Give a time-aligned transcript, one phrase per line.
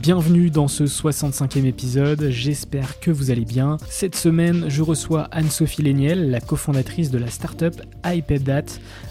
[0.00, 3.76] Bienvenue dans ce 65e épisode, j'espère que vous allez bien.
[3.90, 8.64] Cette semaine, je reçois Anne-Sophie Léniel, la cofondatrice de la startup iPadDat,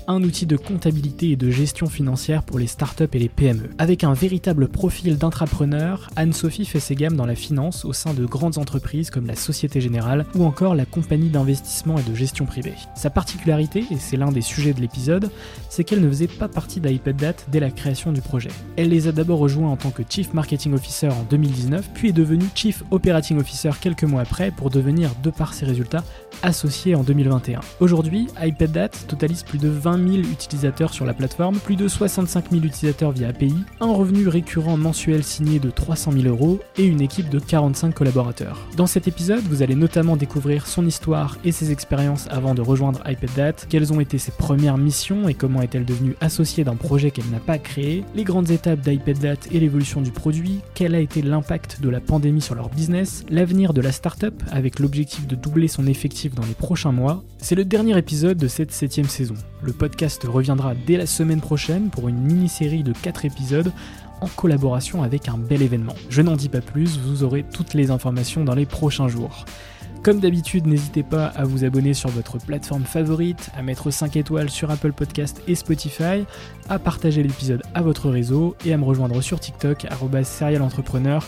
[0.10, 3.70] un outil de comptabilité et de gestion financière pour les startups et les PME.
[3.78, 8.26] Avec un véritable profil d'entrepreneur, Anne-Sophie fait ses gammes dans la finance au sein de
[8.26, 12.74] grandes entreprises comme la Société Générale ou encore la compagnie d'investissement et de gestion privée.
[12.96, 15.30] Sa particularité, et c'est l'un des sujets de l'épisode,
[15.70, 18.50] c'est qu'elle ne faisait pas partie d'iPadDat dès la création du projet.
[18.78, 22.14] Elle les a d'abord rejoints en tant que Chief Marketing Officer en 2019, puis est
[22.14, 26.04] devenue Chief Operating Officer quelques mois après pour devenir, de par ses résultats,
[26.42, 27.60] associé en 2021.
[27.80, 32.64] Aujourd'hui, iPadDat totalise plus de 20 000 utilisateurs sur la plateforme, plus de 65 000
[32.64, 37.30] utilisateurs via API, un revenu récurrent mensuel signé de 300 000 euros et une équipe
[37.30, 38.68] de 45 collaborateurs.
[38.76, 43.02] Dans cet épisode, vous allez notamment découvrir son histoire et ses expériences avant de rejoindre
[43.06, 47.30] iPadDat, quelles ont été ses premières missions et comment est-elle devenue associée d'un projet qu'elle
[47.30, 51.82] n'a pas créé, les grandes étapes d'iPadDat et l'évolution du produit, quel a été l'impact
[51.82, 55.88] de la pandémie sur leur business, l'avenir de la startup avec l'objectif de doubler son
[55.88, 57.24] effectif dans les prochains mois.
[57.38, 59.36] C'est le dernier épisode de cette septième saison.
[59.62, 59.74] Le
[60.26, 63.72] reviendra dès la semaine prochaine pour une mini-série de 4 épisodes
[64.22, 65.96] en collaboration avec un bel événement.
[66.10, 69.46] Je n'en dis pas plus, vous aurez toutes les informations dans les prochains jours.
[70.04, 74.50] Comme d'habitude, n'hésitez pas à vous abonner sur votre plateforme favorite, à mettre 5 étoiles
[74.50, 76.26] sur Apple Podcast et Spotify,
[76.70, 79.86] à partager l'épisode à votre réseau et à me rejoindre sur TikTok,
[80.24, 81.28] serialentrepreneur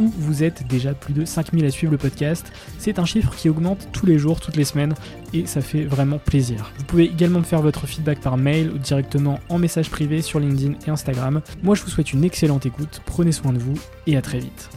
[0.00, 2.52] où vous êtes déjà plus de 5000 à suivre le podcast.
[2.78, 4.94] C'est un chiffre qui augmente tous les jours, toutes les semaines,
[5.32, 6.72] et ça fait vraiment plaisir.
[6.78, 10.40] Vous pouvez également me faire votre feedback par mail ou directement en message privé sur
[10.40, 11.42] LinkedIn et Instagram.
[11.62, 14.70] Moi je vous souhaite une excellente écoute, prenez soin de vous et à très vite.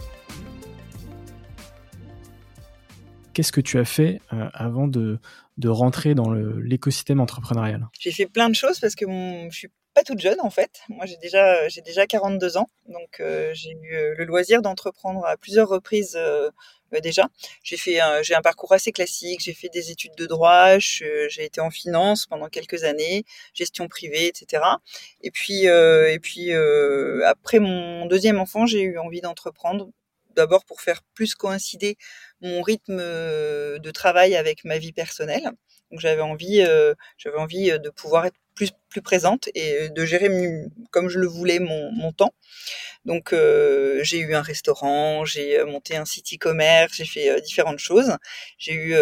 [3.34, 5.20] Qu'est-ce que tu as fait euh, avant de,
[5.64, 7.88] rentrer dans l'écosystème entrepreneurial?
[8.00, 10.82] J'ai fait plein de choses parce que je suis pas toute jeune en fait.
[10.90, 15.26] Moi j'ai déjà j'ai déjà 42 ans, donc euh, j'ai eu euh, le loisir d'entreprendre
[15.26, 16.50] à plusieurs reprises euh,
[17.04, 17.30] déjà.
[17.64, 19.40] J'ai fait j'ai un parcours assez classique.
[19.42, 24.28] J'ai fait des études de droit, j'ai été en finance pendant quelques années, gestion privée,
[24.28, 24.64] etc.
[25.22, 26.52] Et puis et puis
[27.26, 29.90] après mon deuxième enfant, j'ai eu envie d'entreprendre.
[30.36, 31.98] D'abord pour faire plus coïncider
[32.42, 35.52] mon rythme de travail avec ma vie personnelle.
[35.92, 36.64] Donc j'avais envie,
[37.18, 40.30] j'avais envie de pouvoir être plus, plus présente et de gérer
[40.92, 42.34] comme je le voulais mon, mon temps.
[43.06, 48.16] Donc j'ai eu un restaurant, j'ai monté un site e-commerce, j'ai fait différentes choses.
[48.58, 48.96] J'ai eu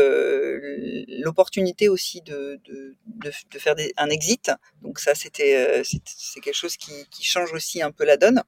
[1.21, 4.51] l'opportunité aussi de, de, de, faire un exit.
[4.81, 8.41] Donc ça c'était c'est quelque chose qui, qui, change aussi un peu la donne.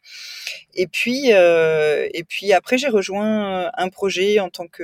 [0.74, 4.81] Et puis et puis après j'ai rejoint un projet en tant que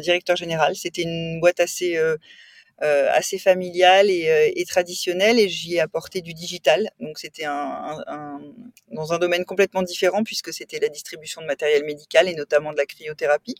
[0.00, 0.76] directeur général.
[0.76, 1.98] C'était une boîte assez
[2.82, 6.90] euh, assez familiale et, euh, traditionnelle et j'y ai apporté du digital.
[6.98, 12.34] Donc c'était dans un domaine complètement différent puisque c'était la distribution de matériel médical et
[12.34, 13.54] notamment de la cryothérapie.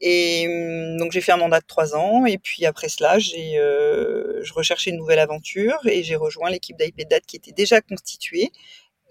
[0.00, 3.58] Et hum, donc j'ai fait un mandat de trois ans et puis après cela, j'ai
[3.58, 8.50] euh, je recherchais une nouvelle aventure et j'ai rejoint l'équipe d'IPDAT qui était déjà constituée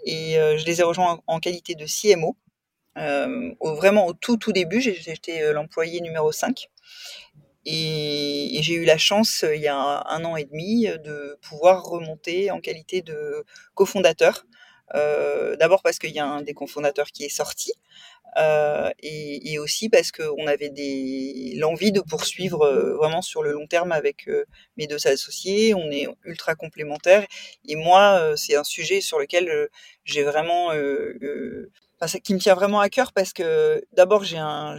[0.06, 2.36] et euh, je les ai rejoints en, qualité de CMO.
[2.98, 6.70] Euh, vraiment au tout tout début, j'étais l'employé numéro 5
[7.66, 12.52] et, j'ai eu la chance il y a un, an et demi de pouvoir remonter
[12.52, 13.44] en qualité de
[13.74, 14.46] cofondateur.
[14.94, 17.74] D'abord parce qu'il y a un des cofondateurs qui est sorti,
[18.38, 20.72] euh, et, aussi parce qu'on avait
[21.56, 24.46] l'envie de poursuivre euh, vraiment sur le long terme avec euh,
[24.78, 25.74] mes deux associés.
[25.74, 27.26] On est ultra complémentaires
[27.68, 29.70] et moi, c'est un sujet sur lequel
[30.04, 30.72] j'ai vraiment
[32.02, 34.78] Enfin, qui me tient vraiment à cœur parce que d'abord j'ai un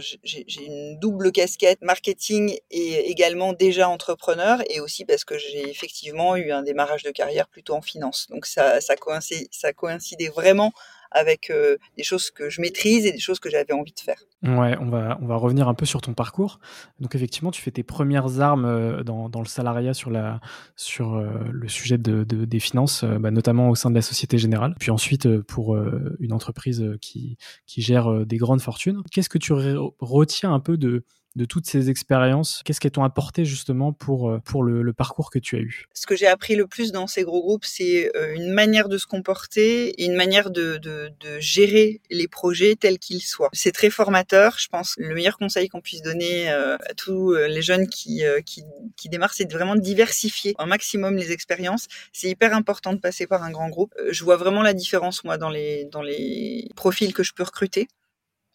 [0.59, 6.51] une double casquette marketing et également déjà entrepreneur et aussi parce que j'ai effectivement eu
[6.51, 8.27] un démarrage de carrière plutôt en finance.
[8.29, 10.73] Donc ça ça coïncidait, ça coïncidait vraiment
[11.11, 14.21] avec euh, des choses que je maîtrise et des choses que j'avais envie de faire.
[14.43, 16.59] Ouais, on va, on va revenir un peu sur ton parcours.
[16.99, 20.39] Donc effectivement, tu fais tes premières armes euh, dans, dans le salariat sur, la,
[20.75, 24.75] sur euh, le sujet de, des finances, bah, notamment au sein de la Société Générale.
[24.79, 25.77] Puis ensuite, pour
[26.19, 29.01] une entreprise qui, qui gère des grandes fortunes.
[29.11, 31.03] Qu'est-ce que tu retiens un peu de,
[31.37, 35.37] de toutes ces expériences, qu'est-ce qu'elles t'ont apporté justement pour, euh, pour le, parcours que
[35.37, 35.85] tu as eu?
[35.93, 38.97] Ce que j'ai appris le plus dans ces gros groupes, c'est euh, une manière de
[38.97, 43.49] se comporter et une manière de, de, gérer les projets tels qu'ils soient.
[43.53, 44.57] C'est très formateur.
[44.57, 49.09] Je pense le meilleur conseil qu'on puisse donner euh, à tous les jeunes qui, qui,
[49.09, 51.87] démarrent, c'est vraiment de diversifier un maximum les expériences.
[52.11, 53.93] C'est hyper important de passer par un grand groupe.
[54.09, 57.87] Je vois vraiment la différence, moi, dans les, dans les profils que je peux recruter.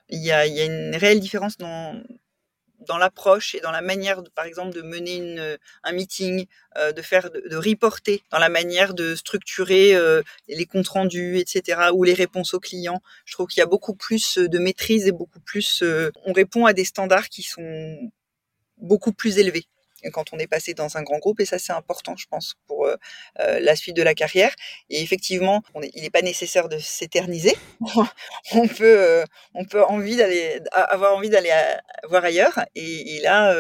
[0.09, 2.03] Il y a, il y a une réelle différence dans,
[2.87, 6.47] dans l'approche et dans la manière, par exemple, de mener euh, un meeting,
[6.77, 11.91] euh, de faire, de, reporter, dans la manière de structurer euh, les comptes rendus, etc.,
[11.93, 13.01] ou les réponses aux clients.
[13.25, 15.83] Je trouve qu'il y a beaucoup plus de maîtrise et beaucoup plus,
[16.25, 17.99] on répond à des standards qui sont
[18.79, 19.67] beaucoup plus élevés
[20.11, 22.87] quand on est passé dans un grand groupe et ça c'est important je pense pour
[22.87, 22.97] euh,
[23.41, 24.55] euh, la suite de la carrière
[24.91, 25.63] et effectivement
[25.95, 27.57] il n'est pas nécessaire de s'éterniser
[28.53, 31.53] on peut euh, on peut envie d'aller avoir envie d'aller
[32.09, 33.55] voir ailleurs et, là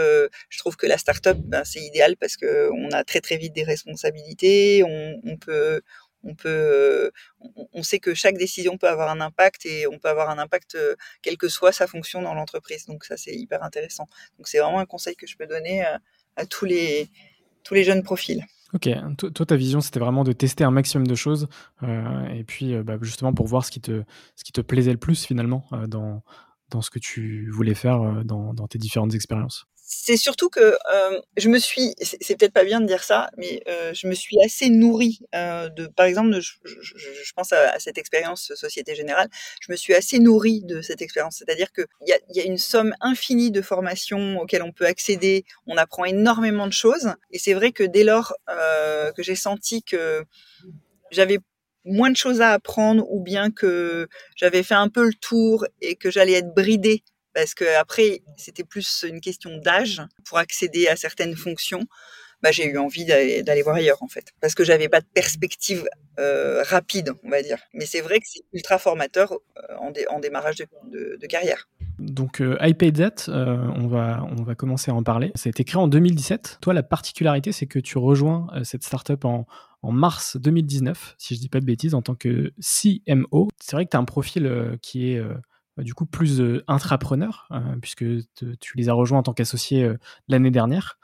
[0.48, 3.52] je trouve que la start-up ben, c'est idéal parce que on a très très vite
[3.52, 5.82] des responsabilités on, on peut
[6.24, 7.10] on peut,
[7.72, 10.78] on sait que chaque décision peut avoir un impact et on peut avoir un impact
[11.20, 12.86] quelle que soit sa fonction dans l'entreprise.
[12.86, 14.06] Donc ça, c'est hyper intéressant.
[14.38, 15.84] Donc c'est vraiment un conseil que je peux donner
[16.36, 17.08] à tous les,
[17.64, 18.44] tous les jeunes profils.
[18.74, 18.88] Ok,
[19.34, 21.46] toi ta vision c'était vraiment de tester un maximum de choses
[21.82, 24.02] euh, et puis euh, bah, justement pour voir ce qui, te,
[24.34, 26.22] ce qui te plaisait le plus finalement euh, dans,
[26.70, 31.20] dans ce que tu voulais faire dans, dans tes différentes expériences c'est surtout que euh,
[31.36, 34.36] je me suis, c'est peut-être pas bien de dire ça, mais euh, je me suis
[34.42, 39.28] assez nourrie euh, de, par exemple, je, pense à, cette expérience Société Générale,
[39.60, 42.94] je me suis assez nourrie de cette expérience, c'est-à-dire qu'il y y a une somme
[43.00, 47.72] infinie de formations auxquelles on peut accéder, on apprend énormément de choses, et c'est vrai
[47.72, 48.34] que dès lors
[49.14, 50.24] que j'ai senti que
[51.10, 51.38] j'avais
[51.84, 55.96] moins de choses à apprendre ou bien que j'avais fait un peu le tour et
[55.96, 57.02] que j'allais être bridée
[57.34, 61.86] parce que après c'était plus une question d'âge pour accéder à certaines fonctions.
[62.42, 65.88] Bah, j'ai eu envie d'aller voir ailleurs en fait, parce que j'avais pas de perspective
[66.18, 67.58] euh, rapide, on va dire.
[67.72, 69.76] Mais c'est vrai que c'est ultra formateur euh,
[70.10, 71.68] en, démarrage de, carrière.
[71.98, 75.30] Donc euh, iPayZ, euh, on, va, on va commencer à en parler.
[75.36, 76.58] Ça a été créé en 2017.
[76.60, 79.46] Toi, la particularité, c'est que tu rejoins euh, cette startup en,
[79.82, 83.48] en mars 2019, si je dis pas de bêtises, en tant que CMO.
[83.60, 85.22] C'est vrai que tu as un profil qui est
[85.78, 88.04] du coup plus euh, euh, puisque
[88.60, 89.96] tu les as rejoints en tant qu'associé euh,
[90.28, 90.98] l'année dernière,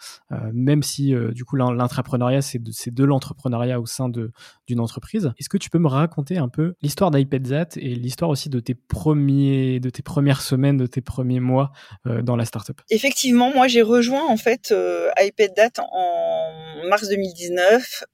[0.53, 5.33] même si du coup l'intrapreneuriat c'est de, de l'entrepreneuriat au sein d'une entreprise.
[5.39, 8.75] Est-ce que tu peux me raconter un peu l'histoire d'iPadZat et l'histoire aussi de tes
[8.75, 11.73] premiers, de tes premières semaines, de tes premiers mois
[12.05, 12.81] dans la startup?
[12.91, 14.75] Effectivement, moi j'ai rejoint en fait
[15.21, 18.05] iPadZat en mars 2019.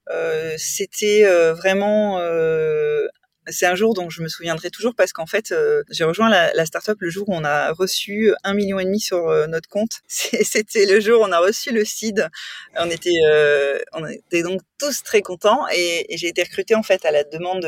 [0.57, 2.19] C'était vraiment
[3.49, 6.67] c'est un jour dont je me souviendrai toujours parce qu'en fait, euh, j'ai rejoint la,
[6.67, 10.01] startup le jour où on a reçu un million et demi sur euh, notre compte.
[10.09, 12.29] C'était le jour où on a reçu le seed.
[12.77, 17.05] On était, euh, on était donc tous très contents et, j'ai été recrutée en fait
[17.05, 17.67] à la demande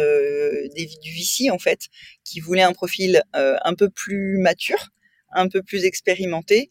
[0.74, 1.88] du VC en fait,
[2.24, 4.88] qui voulait un profil un peu plus mature,
[5.32, 6.70] un peu plus expérimenté.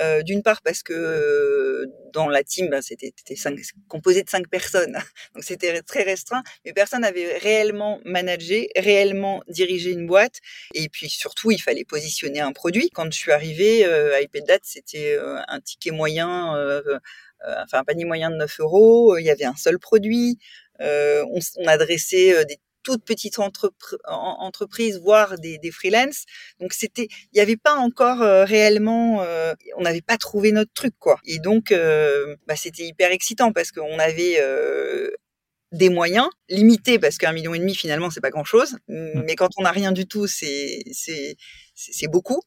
[0.00, 3.12] Euh, d'une part parce que euh, dans la team, ben, c'était
[3.88, 4.98] composé de cinq personnes,
[5.34, 10.40] donc c'était très restreint, mais personne n'avait réellement managé, réellement dirigé une boîte.
[10.74, 12.90] Et puis surtout, il fallait positionner un produit.
[12.90, 15.16] Quand je suis arrivée euh, à iPadDat, c'était
[15.48, 16.54] un ticket moyen,
[17.62, 19.16] enfin un panier moyen de 9 euros.
[19.18, 20.38] Il y avait un seul produit.
[20.80, 23.38] on, on adressait des toutes petites
[24.06, 26.24] entreprises, voire des, des freelances.
[26.60, 30.72] Donc c'était, il n'y avait pas encore euh, réellement, euh, on n'avait pas trouvé notre
[30.72, 31.18] truc quoi.
[31.24, 34.40] Et donc euh, bah, c'était hyper excitant parce qu'on avait
[35.72, 39.22] des moyens limités parce qu'un million et demi finalement c'est pas grand chose, mmh.
[39.24, 41.36] mais quand on n'a rien du tout c'est c'est
[41.74, 42.42] c'est beaucoup.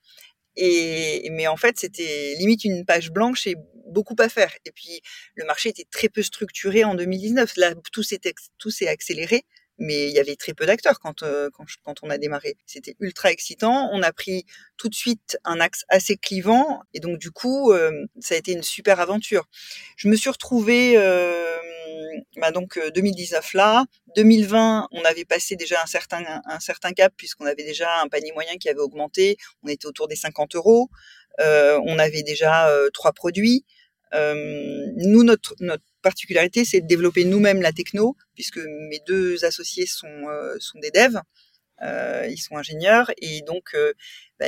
[0.56, 3.56] Et mais en fait c'était limite une page blanche et
[3.90, 4.54] beaucoup à faire.
[4.66, 5.02] Et puis
[5.36, 7.58] le marché était très peu structuré en 2019.
[7.58, 8.20] Là tout s'est
[8.58, 9.44] tout s'est accéléré
[9.80, 12.58] mais il y avait très peu d'acteurs quand, euh, quand, quand, on a démarré.
[12.66, 13.90] C'était ultra excitant.
[13.92, 14.46] On a pris
[14.78, 18.54] tout de suite un axe assez clivant et donc du coup, euh, ça a été
[18.54, 19.48] une super aventure.
[19.96, 21.58] Je me suis retrouvée euh,
[22.38, 27.46] bah donc 2019 là, 2020, on avait passé déjà un certain un certain cap puisqu'on
[27.46, 29.38] avait déjà un panier moyen qui avait augmenté.
[29.64, 30.90] On était autour des 50 euros.
[31.40, 33.66] on avait déjà trois produits.
[34.14, 35.56] Nous, notre,
[36.02, 38.60] particularité, c'est de développer nous-mêmes la techno, puisque
[38.90, 41.20] mes deux associés sont, euh, des devs,
[41.84, 43.94] euh, ils sont ingénieurs, et donc euh,
[44.40, 44.48] bah,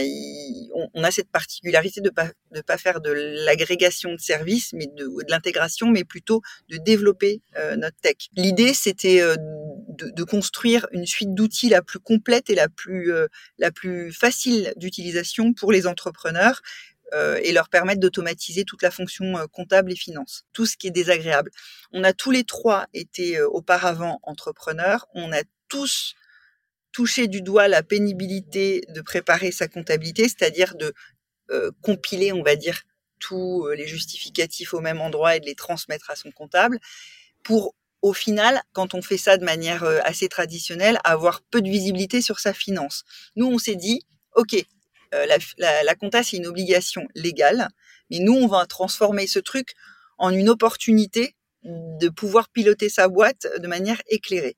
[0.94, 5.08] on, a cette particularité de pas de pas faire de l'agrégation de services, mais de,
[5.28, 7.42] l'intégration, mais plutôt de développer
[7.78, 8.16] notre tech.
[8.36, 15.54] L'idée, c'était de, construire une suite d'outils la plus complète et la plus facile d'utilisation
[15.54, 16.89] pour les entrepreneurs euh,
[17.42, 20.92] et leur permettre d'automatiser toute la fonction euh, comptable et finance, tout ce qui est
[20.92, 21.52] désagréable.
[21.92, 26.16] On a tous les trois été euh, auparavant entrepreneurs, on a tous
[26.92, 30.94] touché du doigt la pénibilité de préparer sa comptabilité, c'est-à-dire de
[31.82, 32.84] compiler, on va dire,
[33.20, 36.80] tous les justificatifs au même endroit et de les transmettre à son comptable
[37.44, 37.74] pour
[38.04, 42.40] au final, quand on fait ça de manière assez traditionnelle, avoir peu de visibilité sur
[42.40, 43.04] sa finance.
[43.36, 44.04] Nous, on s'est dit,
[44.36, 44.64] OK, euh,
[45.12, 47.70] la, la, la, compta, c'est une obligation légale,
[48.10, 49.74] mais nous, on va transformer ce truc
[50.18, 54.58] en une opportunité de pouvoir piloter sa boîte de manière éclairée.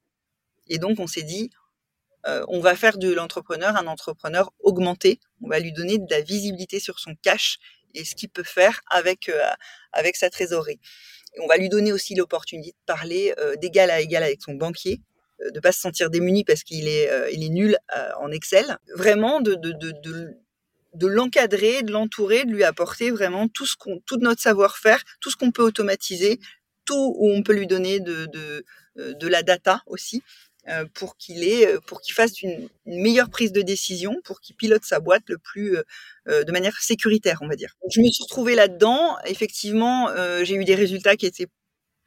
[0.67, 1.49] Et donc, on s'est dit,
[2.27, 5.19] euh, on va faire de l'entrepreneur un entrepreneur augmenté.
[5.41, 7.57] On va lui donner de la visibilité sur son cash
[7.93, 9.41] et ce qu'il peut faire avec euh,
[9.91, 10.79] avec sa trésorerie.
[11.39, 15.01] On va lui donner aussi l'opportunité de parler d'égal à égal avec son banquier,
[15.53, 17.77] de pas se sentir démuni parce qu'il est il est nul
[18.19, 18.77] en Excel.
[18.95, 19.91] Vraiment de de, de,
[20.93, 25.29] de l'encadrer, de l'entourer, de lui apporter vraiment tout ce qu'on, tout notre savoir-faire, tout
[25.29, 26.39] ce qu'on peut automatiser,
[26.85, 28.65] tout où on peut lui donner de, de,
[28.97, 30.21] euh, de la data aussi,
[30.67, 34.55] euh, pour qu'il ait, euh, pour qu'il fasse une, meilleure prise de décision, pour qu'il
[34.55, 35.77] pilote sa boîte le plus,
[36.27, 37.75] de manière sécuritaire, on va dire.
[37.89, 39.17] Je me suis retrouvée là-dedans.
[39.25, 40.09] Effectivement,
[40.43, 41.47] j'ai eu des résultats qui étaient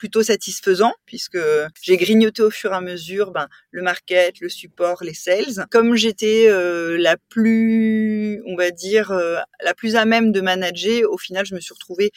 [0.04, 1.38] plutôt satisfaisant puisque
[1.80, 5.66] j'ai grignoté au fur et à mesure ben, le market, le support, les sales.
[5.70, 11.10] Comme j'étais euh, la plus, on va dire, euh, la plus à même de manager,
[11.10, 12.10] au final, je me suis retrouvée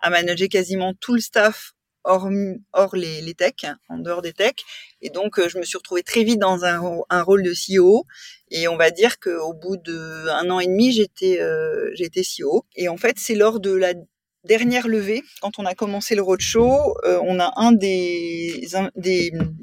[0.00, 2.28] à manager quasiment tout le staff hors,
[2.72, 4.64] hors les, techs, en dehors des techs.
[5.00, 8.04] Et donc, euh, je me suis retrouvée très vite dans un, rôle de CEO.
[8.50, 11.38] Et on va dire qu'au bout d'un an et demi, j'étais
[11.94, 12.64] j'étais CEO.
[12.74, 13.94] Et en fait, c'est lors de la
[14.48, 18.66] dernière levée, quand on a commencé le roadshow, euh, on a un des,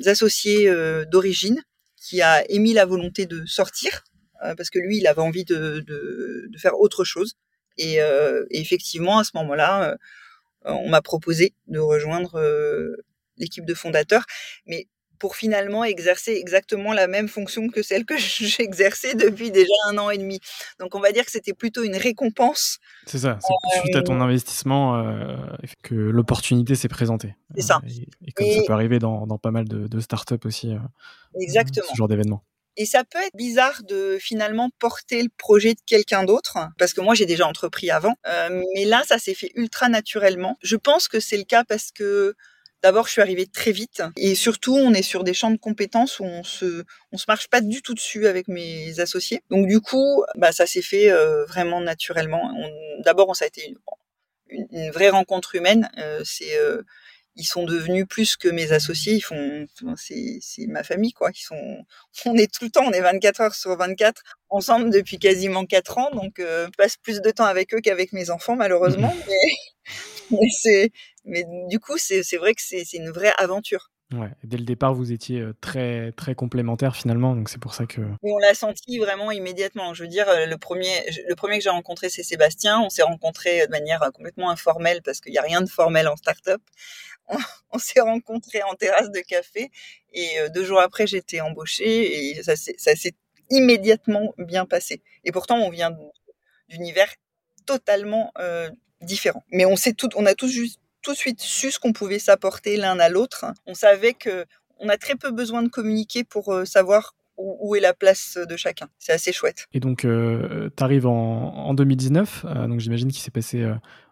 [0.05, 1.61] associés euh, d'origine
[1.97, 4.03] qui a émis la volonté de sortir,
[4.43, 5.83] euh, parce que lui, il avait envie de
[6.57, 7.33] faire autre chose.
[7.77, 9.97] Et, et, effectivement, à ce moment-là,
[10.63, 12.39] on m'a proposé de rejoindre
[13.37, 14.25] l'équipe de fondateurs.
[14.65, 14.87] Mais
[15.19, 20.09] pour finalement exercer exactement la même fonction que celle que j'exerçais depuis déjà un an
[20.09, 20.39] et demi.
[20.79, 22.79] Donc on va dire que c'était plutôt une récompense.
[23.05, 25.35] C'est ça, c'est suite à ton euh, investissement euh,
[25.83, 27.35] que l'opportunité s'est présentée.
[27.55, 27.81] C'est ça.
[27.83, 27.89] Euh,
[28.25, 30.73] et, comme ça peut arriver dans, dans pas mal de, de startups aussi.
[31.39, 31.87] exactement.
[31.89, 32.43] Ce genre d'événement.
[32.77, 36.99] Et ça peut être bizarre de finalement porter le projet de quelqu'un d'autre, parce que
[36.99, 38.15] moi j'ai déjà entrepris avant,
[38.75, 40.57] mais là ça s'est fait ultra naturellement.
[40.61, 42.35] Je pense que c'est le cas parce que
[42.85, 46.19] D'abord, je suis arrivée très vite et surtout, on est sur des champs de compétences
[46.19, 49.41] où on se, on se marche pas du tout dessus avec mes associés.
[49.49, 52.53] Donc du coup, bah ça s'est fait euh, vraiment naturellement.
[52.99, 53.73] D'abord, ça a été
[54.49, 55.89] une, vraie rencontre humaine.
[55.97, 56.83] Euh, c'est euh,
[57.35, 59.13] ils sont devenus plus que mes associés.
[59.13, 61.31] Ils font, c'est, c'est ma famille, quoi.
[61.33, 61.85] Ils sont,
[62.25, 65.97] on est tout le temps, on est 24 heures sur 24 ensemble depuis quasiment 4
[65.97, 66.11] ans.
[66.11, 69.13] Donc, je passe plus de temps avec eux qu'avec mes enfants, malheureusement.
[69.27, 69.55] mais,
[70.31, 70.91] mais c'est,
[71.25, 73.91] mais du coup, c'est vrai que c'est une vraie aventure.
[74.43, 78.01] Dès le départ, vous étiez euh, très très complémentaires finalement, donc c'est pour ça que.
[78.23, 79.93] on l'a senti vraiment immédiatement.
[79.93, 82.79] Je veux dire, le premier, le premier que j'ai rencontré, c'est Sébastien.
[82.81, 86.15] On s'est rencontrés de manière complètement informelle parce qu'il n'y a rien de formel en
[86.15, 86.61] start-up.
[87.71, 89.71] On, s'est rencontrés en terrasse de café
[90.13, 93.15] et euh, deux jours après, j'étais embauchée et ça s'est
[93.49, 95.01] immédiatement bien passé.
[95.23, 95.91] Et pourtant, on vient
[96.69, 97.13] d'univers
[97.65, 98.69] totalement euh,
[99.01, 99.43] différents.
[99.51, 102.19] Mais on sait tout, on a tous juste tout de suite su ce qu'on pouvait
[102.19, 103.45] s'apporter l'un à l'autre.
[103.65, 104.45] On savait que
[104.79, 108.87] on a très peu besoin de communiquer pour savoir où, est la place de chacun.
[108.97, 109.67] C'est assez chouette.
[109.73, 113.65] Et donc, tu arrives en, 2019, donc j'imagine qu'il s'est passé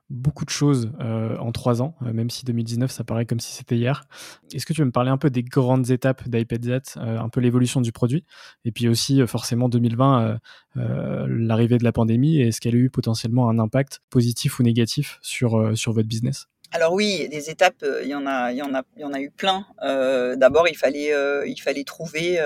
[0.10, 3.52] beaucoup de choses euh, en trois ans, euh, même si 2019, ça paraît comme si
[3.54, 4.06] c'était hier.
[4.54, 7.42] Est-ce que tu veux me parler un peu des grandes étapes d'iPadZ, euh, un peu
[7.42, 8.24] l'évolution du produit,
[8.66, 10.40] et puis aussi forcément 2020,
[10.76, 15.74] l'arrivée de la pandémie, est-ce qu'elle a eu potentiellement un impact positif ou négatif sur
[15.88, 16.48] votre business?
[16.74, 19.14] Alors oui, des étapes, il y en a, il y en a, il y en
[19.14, 19.66] a eu plein.
[19.82, 21.14] D'abord, il fallait,
[21.46, 22.40] il fallait trouver,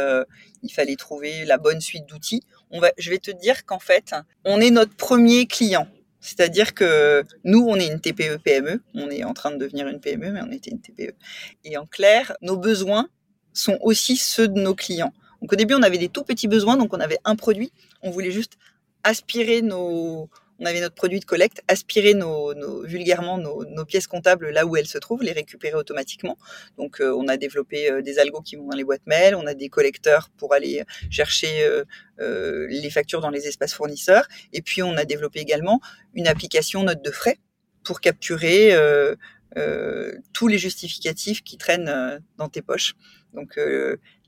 [0.64, 2.44] il fallait trouver la bonne suite d'outils.
[2.98, 5.88] Je vais te dire qu'en fait, on est notre premier client.
[6.20, 10.32] C'est-à-dire que nous, on est une TPE-PME, on est en train de devenir une PME,
[10.32, 11.14] mais on était une TPE.
[11.64, 13.08] Et en clair, nos besoins
[13.54, 15.14] sont aussi ceux de nos clients.
[15.42, 18.10] Donc au début, on avait des tout petits besoins, donc on avait un produit, on
[18.10, 18.58] voulait juste
[19.04, 20.30] aspirer nos,
[20.60, 24.88] on avait notre produit de collecte, aspirer nos, vulgairement nos, pièces comptables là où elles
[24.88, 26.38] se trouvent, les récupérer automatiquement.
[26.78, 29.46] Donc, euh, on a développé euh, des algos qui vont dans les boîtes mail, on
[29.46, 31.66] a des collecteurs pour aller chercher
[32.20, 35.80] euh, les factures dans les espaces fournisseurs, et puis on a développé également
[36.14, 37.38] une application note de frais
[37.84, 38.76] pour capturer
[40.34, 42.96] tous les justificatifs qui traînent dans tes poches.
[43.38, 43.58] Donc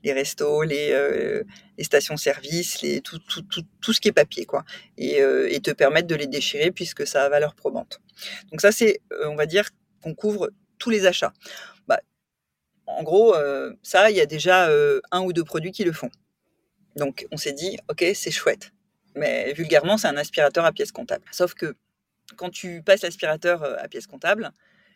[0.02, 1.42] les restos, les, euh,
[1.78, 4.64] stations-service, tout, ce qui est papier, quoi.
[4.96, 8.00] Et, euh, et, te permettre de les déchirer puisque ça a valeur probante.
[8.50, 9.68] Donc ça, c'est, euh, on va dire,
[10.02, 11.32] qu'on couvre tous les achats.
[11.86, 12.00] Bah,
[12.86, 13.34] en gros,
[13.82, 14.70] ça, il y a déjà
[15.12, 16.10] un ou deux produits qui le font.
[16.96, 18.72] Donc on s'est dit, ok, c'est chouette.
[19.14, 21.24] Mais vulgairement, c'est un aspirateur à pièce comptable.
[21.30, 21.74] Sauf que
[22.36, 24.52] quand tu passes l'aspirateur à pièce comptable,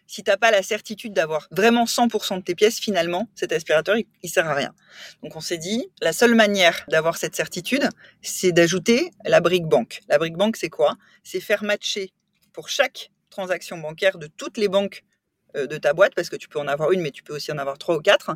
[0.07, 4.29] si t'as pas la certitude d'avoir vraiment 100% de tes pièces, finalement, cet aspirateur, il,
[4.29, 4.75] sert à rien.
[5.23, 7.89] Donc on s'est dit, la seule manière d'avoir cette certitude,
[8.23, 10.01] c'est d'ajouter la brique banque.
[10.09, 10.97] La brique banque, c'est quoi?
[11.23, 12.13] C'est faire matcher
[12.53, 15.05] pour chaque transaction bancaire de toutes les banques
[15.57, 17.51] euh, de ta boîte, parce que tu peux en avoir une, mais tu peux aussi
[17.53, 18.35] en avoir trois ou quatre.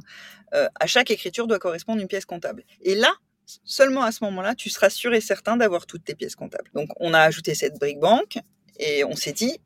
[0.55, 2.65] Euh, à chaque écriture doit correspondre une pièce comptable.
[2.81, 3.13] Et là,
[3.65, 6.71] seulement à ce moment-là, tu seras sûr et certain d'avoir toutes tes pièces comptables.
[6.75, 8.39] Donc on a ajouté cette brique banque
[8.79, 9.61] et on s'est dit,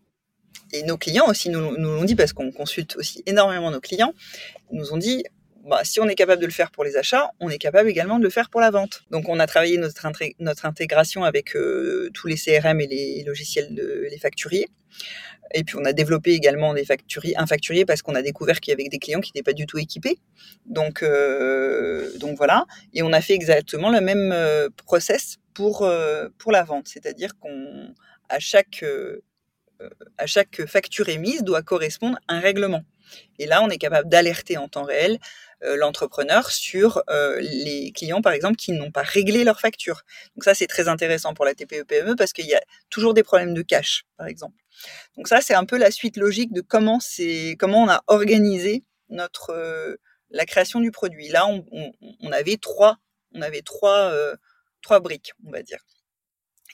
[0.72, 4.14] et nos clients aussi nous, l'ont dit parce qu'on consulte aussi énormément nos clients,
[4.70, 5.24] nous ont dit
[5.64, 8.18] bah, si on est capable de le faire pour les achats, on est capable également
[8.18, 9.04] de le faire pour la vente.
[9.10, 10.04] Donc on a travaillé notre,
[10.40, 14.68] notre intégration avec euh, tous les CRM et les logiciels de les facturiers.
[15.54, 18.72] Et puis on a développé également des facturiers, un facturier parce qu'on a découvert qu'il
[18.72, 20.18] y avait des clients qui n'étaient pas du tout équipés.
[20.66, 22.64] Donc, euh, donc voilà.
[22.94, 25.86] Et on a fait exactement le même euh, process pour,
[26.38, 26.88] pour la vente.
[26.88, 27.94] C'est-à-dire qu'on,
[28.30, 28.82] à chaque
[30.18, 32.82] à chaque facture émise doit correspondre un règlement.
[33.38, 35.18] Et là, on est capable d'alerter en temps réel
[35.64, 40.02] euh, l'entrepreneur sur euh, les clients, par exemple, qui n'ont pas réglé leur facture.
[40.34, 43.22] Donc ça, c'est très intéressant pour la TPE-PME e parce qu'il y a toujours des
[43.22, 44.56] problèmes de cash, par exemple.
[45.16, 46.98] Donc ça, c'est un peu la suite logique de comment
[47.58, 49.96] comment on a organisé notre euh,
[50.30, 51.28] la création du produit.
[51.28, 51.64] Là, on,
[52.20, 52.96] on, avait trois,
[53.34, 54.14] on avait trois,
[54.80, 55.84] trois briques, on va dire.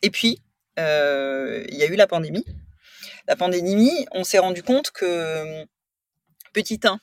[0.03, 0.41] Et puis,
[0.77, 2.45] il y a eu la pandémie
[3.29, 5.67] la pandémie, on s'est rendu compte que,
[6.55, 6.99] petit 1,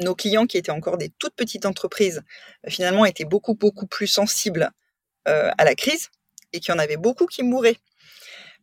[0.00, 2.22] nos clients qui étaient encore des toutes petites entreprises,
[2.66, 4.70] euh, finalement étaient beaucoup, beaucoup plus sensibles
[5.28, 6.08] euh, à la crise
[6.52, 7.78] et qu'il y en avait beaucoup qui mouraient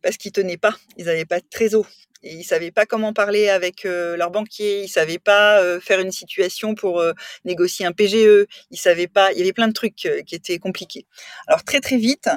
[0.02, 1.86] parce qu'ils tenaient pas, ils n'avaient pas de trésor.
[2.22, 6.12] Et ils savaient pas comment parler avec euh, leur banquier, ils savaient pas faire une
[6.12, 7.02] situation pour
[7.44, 11.06] négocier un PGE, ils savaient pas, il y avait plein de trucs qui étaient compliqués.
[11.46, 12.28] Alors très très vite,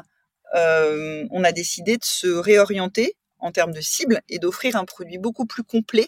[0.54, 5.46] on a décidé de se réorienter en termes de cible et d'offrir un produit beaucoup
[5.46, 6.08] plus complet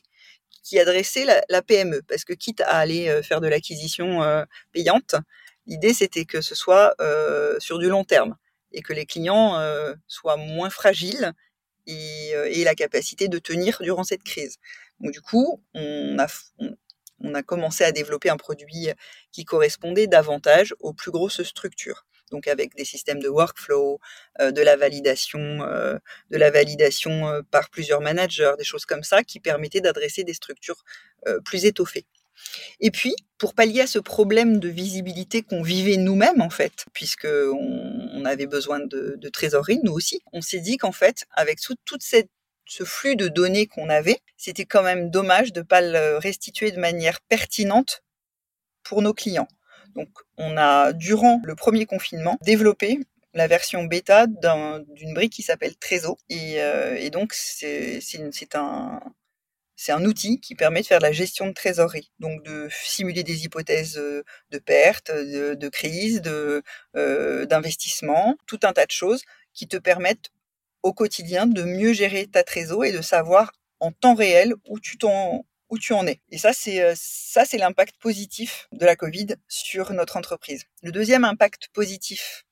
[0.63, 2.01] qui adressait la, PME.
[2.07, 5.15] Parce que quitte à aller euh, faire de l'acquisition euh, payante,
[5.65, 8.35] l'idée c'était que ce soit euh, sur du long terme
[8.71, 9.61] et que les clients
[10.07, 11.33] soient moins fragiles
[11.87, 14.59] et, aient la capacité de tenir durant cette crise.
[15.01, 16.27] Donc du coup, on a,
[17.19, 18.87] on a commencé à développer un produit
[19.33, 23.99] qui correspondait davantage aux plus grosses structures donc avec des systèmes de workflow,
[24.39, 25.97] euh, de la validation, euh,
[26.31, 30.33] de la validation euh, par plusieurs managers, des choses comme ça qui permettaient d'adresser des
[30.33, 30.83] structures
[31.45, 32.07] plus étoffées.
[32.79, 37.27] Et puis, pour pallier à ce problème de visibilité qu'on vivait nous-mêmes, en fait, puisque
[37.27, 42.29] on, avait besoin de, trésorerie, nous aussi, on s'est dit qu'en fait, avec tout, cette,
[42.65, 46.71] ce flux de données qu'on avait, c'était quand même dommage de ne pas le restituer
[46.71, 48.01] de manière pertinente
[48.83, 49.47] pour nos clients.
[49.95, 52.99] Donc, on a, durant le premier confinement, développé
[53.33, 56.17] la version bêta d'une brique qui s'appelle Trésor.
[56.29, 57.99] Et, euh, donc, c'est
[58.55, 63.97] un, outil qui permet de faire la gestion de trésorerie, donc de simuler des hypothèses
[63.97, 66.61] euh, de perte, de, crise, de
[66.95, 69.23] euh, d'investissement, tout un tas de choses
[69.53, 70.29] qui te permettent
[70.83, 74.97] au quotidien de mieux gérer ta trésorerie et de savoir en temps réel où tu
[74.97, 76.21] t'en où tu en es.
[76.29, 80.65] Et ça, c'est ça, c'est l'impact positif de la Covid sur notre entreprise.
[80.83, 82.45] Le deuxième impact positif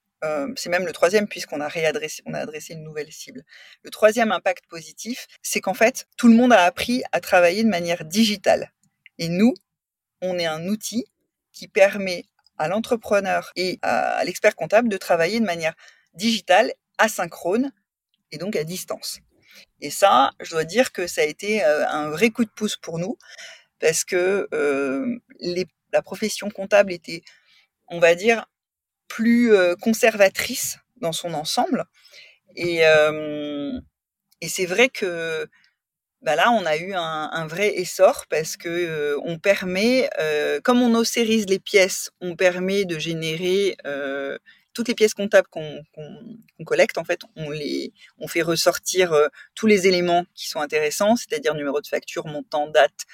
[0.56, 3.44] c'est même le troisième puisqu'on a réadressé, on a adressé une nouvelle cible.
[3.84, 7.70] Le troisième impact positif, c'est qu'en fait, tout le monde a appris à travailler de
[7.70, 8.74] manière digitale.
[9.18, 9.54] Et nous,
[10.22, 11.06] on est un outil
[11.54, 12.26] qui permet
[12.58, 15.76] à l'entrepreneur et à l'expert comptable de travailler de manière
[16.14, 17.72] digitale, asynchrone
[18.32, 19.20] et donc à distance.
[19.82, 23.00] Et ça, je dois dire que ça a été un vrai coup de pouce pour
[23.00, 23.18] nous
[23.80, 24.48] parce que
[25.92, 27.24] la profession comptable était,
[27.88, 28.46] on va dire,
[29.08, 31.86] plus conservatrice dans son ensemble.
[32.56, 32.82] Et,
[34.48, 35.48] c'est vrai que
[36.22, 40.10] bah là, on a eu un, vrai essor parce que permet,
[40.64, 43.78] comme on ossérise les pièces, on permet de générer
[44.80, 46.98] toutes les pièces comptables qu'on collecte.
[46.98, 49.14] En fait, on les, on fait ressortir
[49.56, 53.06] tous les éléments qui sont intéressants, c'est-à-dire numéro de facture, montant, date,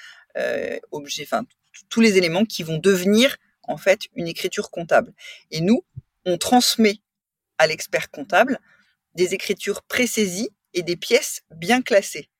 [0.92, 1.44] objet, enfin
[1.88, 5.12] tous les éléments qui vont devenir en fait une écriture comptable.
[5.50, 5.84] Et nous,
[6.24, 7.00] on transmet
[7.58, 8.60] à l'expert comptable
[9.16, 12.30] des écritures présaisies et des pièces bien classées.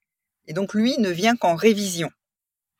[0.46, 2.12] Et donc lui ne vient qu'en révision.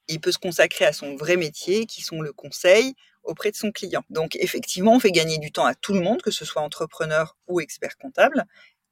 [0.06, 2.94] Il peut se consacrer à son vrai métier, qui sont le conseil
[3.26, 4.02] auprès de son client.
[4.10, 7.36] Donc effectivement, on fait gagner du temps à tout le monde, que ce soit entrepreneur
[7.48, 8.46] ou expert comptable.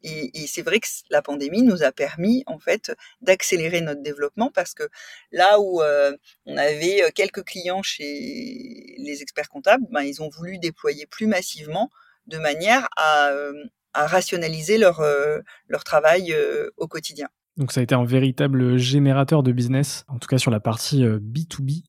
[0.04, 2.92] Et, c'est vrai que la pandémie nous a permis en fait
[3.22, 4.82] d'accélérer notre développement parce que
[5.32, 10.28] là où euh, on avait euh, quelques clients chez les experts comptables, ben, ils ont
[10.28, 11.90] voulu déployer plus massivement
[12.26, 13.54] de manière à, euh,
[13.94, 15.00] rationaliser leur,
[15.68, 16.36] leur travail
[16.78, 17.28] au quotidien.
[17.56, 21.04] Donc ça a été un véritable générateur de business, en tout cas sur la partie
[21.04, 21.84] B2B,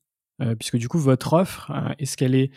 [0.58, 2.50] puisque du coup votre offre, est-ce qu'elle est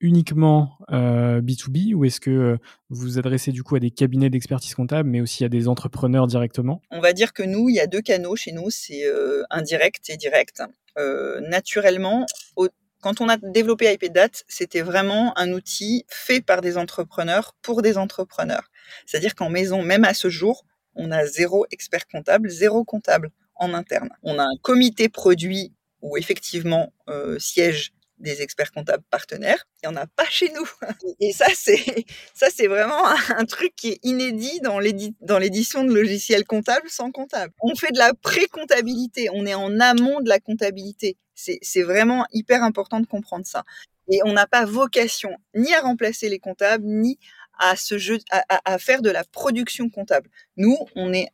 [0.00, 2.58] uniquement B2B ou est-ce que
[2.90, 6.26] vous vous adressez du coup à des cabinets d'expertise comptable mais aussi à des entrepreneurs
[6.26, 6.82] directement?
[6.90, 9.04] On va dire que nous, il y a deux canaux chez nous, c'est
[9.50, 10.62] indirect et direct.
[11.48, 12.26] naturellement,
[13.00, 17.98] quand on a développé IPDAT, c'était vraiment un outil fait par des entrepreneurs pour des
[17.98, 18.70] entrepreneurs.
[19.04, 23.74] C'est-à-dire qu'en maison, même à ce jour, on a zéro expert comptable, zéro comptable en
[23.74, 24.08] interne.
[24.22, 25.72] On a un comité produit
[26.06, 29.66] où effectivement euh, siègent des experts comptables partenaires.
[29.82, 30.66] Il n'y en a pas chez nous.
[31.20, 36.46] Et ça, c'est, ça, c'est vraiment un truc qui est inédit dans l'édition de logiciels
[36.46, 37.52] comptables sans comptable.
[37.60, 39.28] On fait de la pré-comptabilité.
[39.32, 41.18] On est en amont de la comptabilité.
[41.34, 43.64] C'est, c'est vraiment hyper important de comprendre ça.
[44.08, 47.18] Et on n'a pas vocation ni à remplacer les comptables, ni
[47.58, 50.30] à, ce jeu, à, faire de la production comptable.
[50.56, 51.28] Nous, on est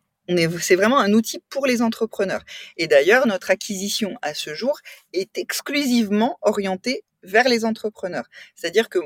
[0.60, 2.42] c'est vraiment un outil pour les entrepreneurs.
[2.76, 4.78] Et d'ailleurs, notre acquisition à ce jour
[5.12, 8.26] est exclusivement orientée vers les entrepreneurs.
[8.54, 8.98] C'est-à-dire que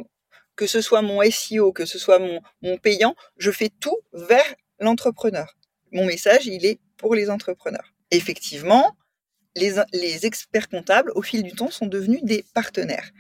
[0.57, 4.55] que ce soit mon SEO, que ce soit mon, mon payant, je fais tout vers
[4.81, 5.55] l'entrepreneur.
[5.93, 7.93] Mon message, il est pour les entrepreneurs.
[8.11, 8.97] Effectivement,
[9.55, 13.11] les, les experts comptables, au fil du temps, sont devenus des partenaires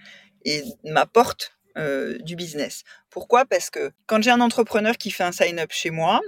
[0.46, 2.84] et m'apportent euh, du business.
[3.16, 3.46] Pourquoi?
[3.46, 6.20] Parce que quand j'ai un entrepreneur qui fait un sign-up chez moi,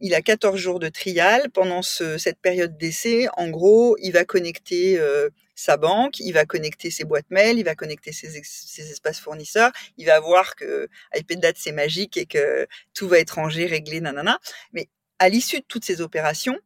[0.00, 1.50] il a 14 jours de trial.
[1.50, 6.92] Pendant cette période d'essai, en gros, il va connecter euh, sa banque, il va connecter
[6.92, 11.72] ses boîtes mail, il va connecter ses, espaces fournisseurs, il va voir que iPad c'est
[11.72, 14.38] magique et que tout va être rangé, réglé, nanana.
[14.72, 16.56] Mais à l'issue de toutes ces opérations,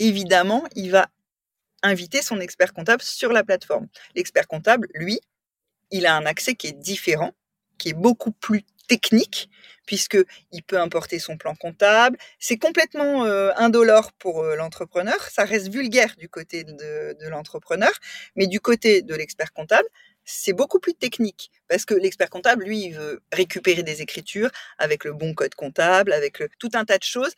[0.00, 1.06] évidemment, il va
[1.84, 3.86] inviter son expert comptable sur la plateforme.
[4.16, 5.20] L'expert comptable, lui,
[5.92, 7.32] il a un accès qui est différent
[7.82, 9.48] qui est beaucoup plus technique
[9.86, 10.18] puisque
[10.52, 12.16] il peut importer son plan comptable.
[12.38, 15.20] C'est complètement euh, indolore pour euh, l'entrepreneur.
[15.30, 17.92] Ça reste vulgaire du côté de, l'entrepreneur,
[18.36, 19.88] mais du côté de l'expert comptable,
[20.24, 25.04] c'est beaucoup plus technique parce que l'expert comptable, lui, il veut récupérer des écritures avec
[25.04, 27.32] le bon code comptable, avec le, tout un tas de choses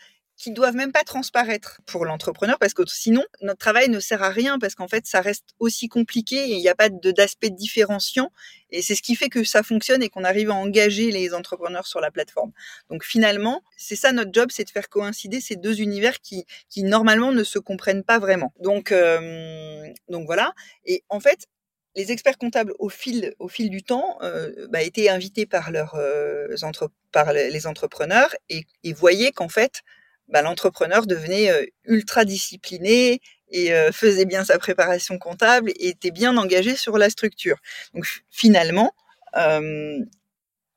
[0.44, 4.28] qui doivent même pas transparaître pour l'entrepreneur parce que sinon notre travail ne sert à
[4.28, 8.30] rien parce qu'en fait ça reste aussi compliqué et il n'y a pas d'aspect différenciant
[8.70, 11.86] et c'est ce qui fait que ça fonctionne et qu'on arrive à engager les entrepreneurs
[11.86, 12.52] sur la plateforme.
[12.90, 16.82] Donc finalement, c'est ça notre job, c'est de faire coïncider ces deux univers qui, qui
[16.82, 18.52] normalement ne se comprennent pas vraiment.
[18.60, 20.52] Donc euh, donc voilà
[20.84, 21.48] et en fait
[21.96, 25.94] les experts comptables au fil, au fil du temps euh, bah, étaient invités par, leurs,
[25.94, 29.82] euh, entre, par les entrepreneurs et, et voyaient qu'en fait,
[30.28, 31.50] bah, l'entrepreneur devenait
[31.84, 37.58] ultra discipliné et faisait bien sa préparation comptable et était bien engagé sur la structure.
[37.94, 38.92] Donc finalement,
[39.36, 39.98] euh,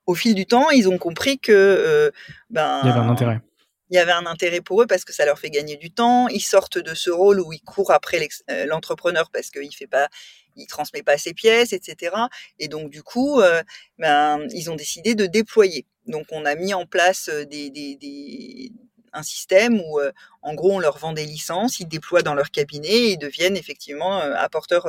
[0.05, 2.11] au fil du temps, ils ont compris que
[2.49, 3.41] ben, il y avait un intérêt.
[3.89, 6.27] Il y avait un intérêt pour eux parce que ça leur fait gagner du temps.
[6.27, 8.27] Ils sortent de ce rôle où ils courent après
[8.65, 10.09] l'entrepreneur parce qu'il fait pas,
[10.57, 12.15] il transmet pas ses pièces, etc.
[12.59, 13.41] Et donc du coup,
[13.97, 15.85] ben, ils ont décidé de déployer.
[16.05, 18.71] Donc on a mis en place des, des, des,
[19.13, 19.99] un système où,
[20.41, 23.57] en gros, on leur vend des licences, ils déploient dans leur cabinet et ils deviennent
[23.57, 24.87] effectivement apporteurs,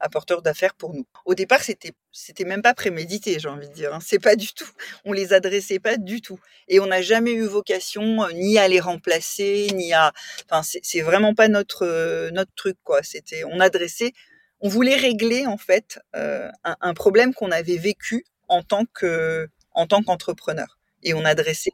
[0.00, 1.06] apporteurs d'affaires pour nous.
[1.24, 3.94] Au départ, c'était c'était même pas prémédité, j'ai envie de dire.
[3.94, 4.00] Hein.
[4.04, 4.68] C'est pas du tout.
[5.04, 6.38] On les adressait pas du tout.
[6.68, 10.12] Et on n'a jamais eu vocation euh, ni à les remplacer, ni à.
[10.50, 13.02] Enfin, c'est vraiment pas notre euh, notre truc quoi.
[13.02, 14.12] C'était on adressait,
[14.60, 19.48] on voulait régler en fait euh, un, un, problème qu'on avait vécu en tant que
[19.72, 20.78] en tant qu'entrepreneur.
[21.02, 21.72] Et on adressait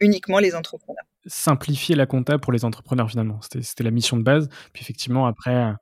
[0.00, 1.04] uniquement les entrepreneurs.
[1.26, 3.40] Simplifier la compta pour les entrepreneurs finalement.
[3.42, 4.48] C'était la mission de base.
[4.72, 5.74] Puis effectivement après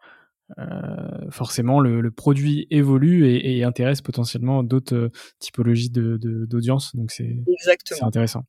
[0.59, 6.95] euh, forcément le, produit évolue et, intéresse potentiellement d'autres euh, typologies d'audience.
[6.95, 7.35] De, donc c'est
[8.03, 8.45] intéressant.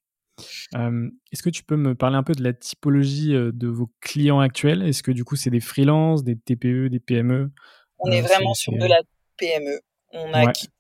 [0.76, 4.42] Euh, est-ce que tu peux me parler un peu de la typologie de vos clients
[4.42, 4.82] actuels?
[4.84, 7.52] Est-ce que du coup c'est des freelances, des TPE, des PME
[8.00, 9.02] On est vraiment sur de la
[9.38, 9.80] PME.
[10.12, 10.74] On a quitté.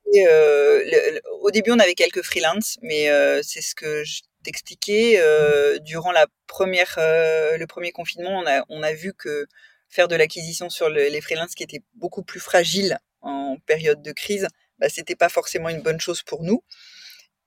[1.41, 3.07] au début, on avait quelques freelances, mais
[3.41, 5.19] c'est ce que je t'expliquais.
[5.81, 9.45] durant la première, le premier confinement, on a, on a vu que
[9.89, 14.47] faire de l'acquisition sur les freelances qui étaient beaucoup plus fragiles en période de crise,
[14.79, 16.63] bah, c'était pas forcément une bonne chose pour nous.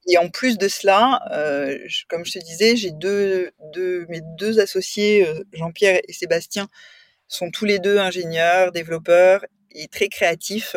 [0.08, 4.58] Et en plus de cela, euh, comme je te disais, j'ai deux, deux, mes deux
[4.58, 6.68] associés, euh, Jean-Pierre et Sébastien,
[7.26, 10.76] sont tous les deux ingénieurs, développeurs et très créatifs.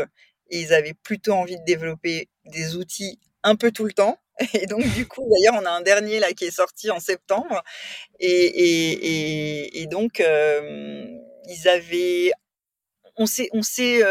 [0.49, 4.19] Ils avaient plutôt envie de développer des outils un peu tout le temps.
[4.53, 7.63] Et donc, du coup, d'ailleurs, on a un dernier là qui est sorti en septembre.
[8.19, 12.31] Et, donc, ils avaient,
[13.17, 14.01] on s'est, on s'est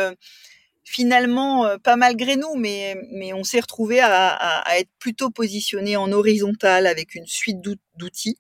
[0.85, 7.15] finalement pas malgré nous, mais on s'est retrouvé à, être plutôt positionné en horizontal avec
[7.15, 7.61] une suite
[7.97, 8.39] d'outils.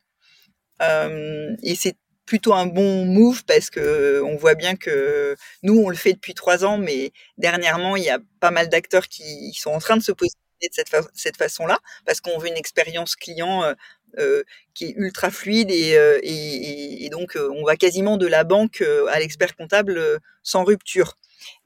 [0.80, 5.96] Et c'est plutôt un bon move parce que on voit bien que nous on le
[5.96, 9.80] fait depuis trois ans, mais dernièrement il y a pas mal d'acteurs qui sont en
[9.80, 13.74] train de se positionner de cette, cette façon-là parce qu'on veut une expérience client
[14.18, 14.42] euh,
[14.74, 18.82] qui est ultra fluide et, euh, et, donc euh, on va quasiment de la banque
[19.08, 21.16] à l'expert comptable sans rupture.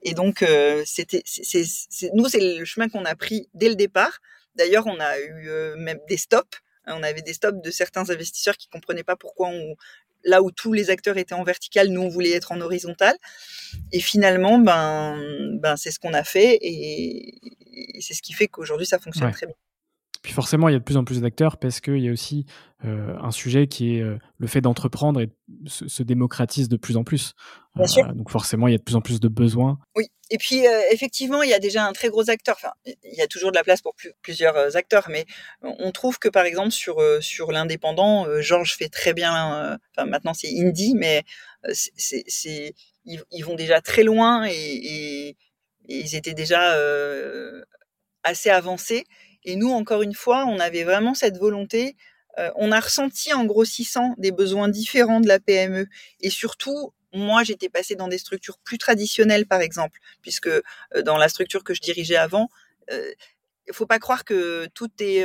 [0.02, 0.44] Et donc
[0.85, 1.22] c'était,
[2.12, 4.20] nous c'est le chemin qu'on a pris dès le départ.
[4.57, 6.61] D'ailleurs, on a eu même des stops.
[6.87, 9.74] On avait des stops de certains investisseurs qui comprenaient pas pourquoi on,
[10.24, 13.16] là où tous les acteurs étaient en vertical, nous on voulait être en horizontal.
[13.92, 15.18] Et finalement, ben,
[15.60, 17.34] ben c'est ce qu'on a fait et,
[18.00, 19.56] c'est ce qui fait qu'aujourd'hui ça fonctionne très bien.
[20.22, 22.46] Puis forcément, il y a de plus en plus d'acteurs parce qu'il y a aussi
[22.85, 25.29] euh, un sujet qui est euh, le fait d'entreprendre et
[25.66, 27.35] se, démocratise de plus en plus.
[27.74, 28.09] Bien sûr.
[28.09, 29.79] Euh, donc forcément, il y a de plus en plus de besoins.
[29.96, 32.57] Oui, et puis effectivement, il y a déjà un très gros acteur.
[32.59, 35.27] Enfin, il y a toujours de la place pour plusieurs acteurs, mais
[35.62, 39.79] on trouve que par exemple sur sur l'indépendant, Georges fait très bien.
[39.96, 41.22] Enfin, maintenant c'est Indie, mais
[41.72, 42.74] c'est
[43.05, 45.37] ils, ils, vont déjà très loin et, et, et
[45.98, 46.74] ils étaient déjà
[48.22, 49.05] assez avancés.
[49.44, 51.96] Et nous, encore une fois, on avait vraiment cette volonté.
[52.38, 55.87] Euh, on a ressenti en grossissant des besoins différents de la PME.
[56.20, 60.62] Et surtout, moi, j'étais passée dans des structures plus traditionnelles, par exemple, puisque euh,
[61.04, 62.48] dans la structure que je dirigeais avant,
[62.90, 63.12] euh,
[63.66, 65.24] il faut pas croire que tout est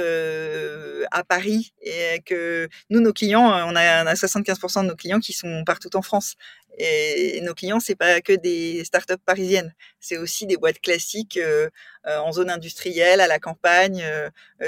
[1.11, 5.19] à Paris et que nous, nos clients, on a, on a 75% de nos clients
[5.19, 6.35] qui sont partout en France.
[6.77, 11.39] Et, nos clients, c'est pas que des startups parisiennes, c'est aussi des boîtes classiques
[12.05, 14.05] en zone industrielle, à la campagne,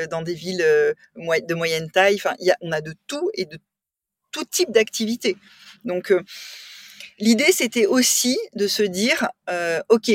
[0.10, 0.66] dans des villes
[1.16, 2.16] de moyenne taille.
[2.16, 3.58] Enfin, y a, on a de tout et de
[4.32, 5.38] tout type d'activité.
[5.86, 6.14] Donc,
[7.20, 9.30] l'idée, c'était aussi de se dire,
[9.90, 10.12] ok,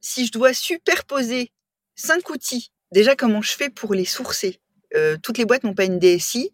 [0.00, 1.52] si je dois superposer
[2.00, 2.72] cinq outils.
[2.92, 4.60] Déjà, comment je fais pour les sourcer
[4.96, 6.50] euh, Toutes les boîtes n'ont pas une DSI.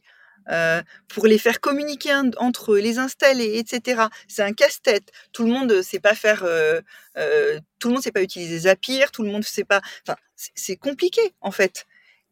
[0.48, 4.02] Euh, pour les faire communiquer entre eux, les installer, etc.
[4.28, 5.10] C'est un casse-tête.
[5.32, 6.80] Tout le monde sait pas faire, euh,
[7.80, 9.80] tout le monde sait pas utiliser Zapier, tout le monde sait pas.
[10.06, 11.84] Enfin, c'est compliqué en fait.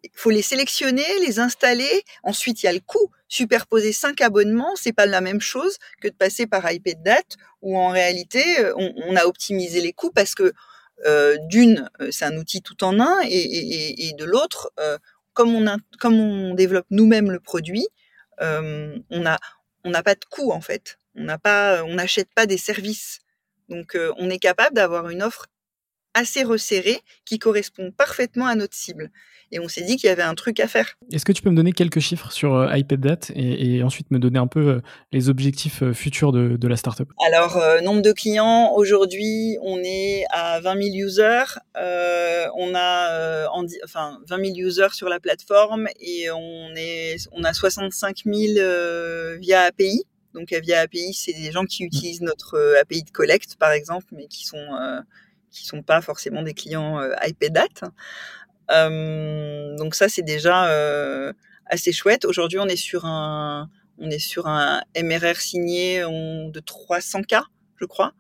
[0.05, 2.05] Il faut les sélectionner, les installer.
[2.23, 3.11] Ensuite, il y a le coût.
[3.27, 7.25] Superposer cinq abonnements, c'est pas la même chose que de passer par iPad
[7.63, 8.45] où en réalité,
[8.77, 10.53] on a optimisé les coûts parce que
[11.07, 14.99] euh, d'une, euh, c'est un outil tout en un, et, de l'autre, euh,
[15.33, 17.87] comme, on comme on développe nous-mêmes le produit,
[18.41, 19.39] on n'a
[19.85, 20.99] on pas de coût en fait.
[21.15, 23.21] On on n'achète pas des services.
[23.69, 25.47] Donc, on est capable d'avoir une offre
[26.15, 29.11] assez resserrée qui correspond parfaitement à notre cible
[29.55, 30.97] et on s'est dit qu'il y avait un truc à faire.
[31.13, 34.39] Est-ce que tu peux me donner quelques chiffres sur euh, iPadDat et, ensuite me donner
[34.39, 34.81] un peu euh,
[35.13, 37.09] les objectifs euh, futurs de, de la startup?
[37.27, 41.61] Alors, nombre de clients, aujourd'hui, on est à 20 000 users.
[41.77, 43.47] on a
[43.85, 49.63] enfin, 20 000 users sur la plateforme et on, est, on a 65 000 via
[49.63, 50.05] API.
[50.35, 51.87] Donc via API, c'est des gens qui mmh.
[51.87, 54.67] utilisent notre API de collect, par exemple, mais qui sont
[55.55, 57.91] qui sont pas forcément des clients iPadDat
[58.69, 60.65] donc ça, c'est déjà
[61.67, 62.25] assez chouette.
[62.25, 67.43] Aujourd'hui, on est sur un, on est sur un MRR signé de 300K,
[67.77, 68.13] je crois.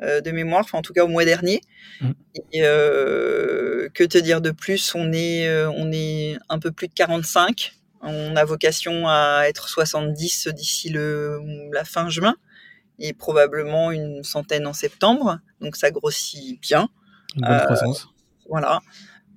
[0.00, 1.60] de mémoire, enfin en tout cas au mois dernier.
[2.00, 2.10] Mmh.
[2.52, 4.94] Et, que te dire de plus?
[4.94, 7.74] On est, on est un peu plus de 45.
[8.02, 12.36] On a vocation à être 70 d'ici la fin juin
[12.98, 15.38] et probablement une centaine en septembre.
[15.60, 16.88] Donc ça grossit bien.
[17.36, 18.08] Une bonne croissance.
[18.48, 18.80] Voilà.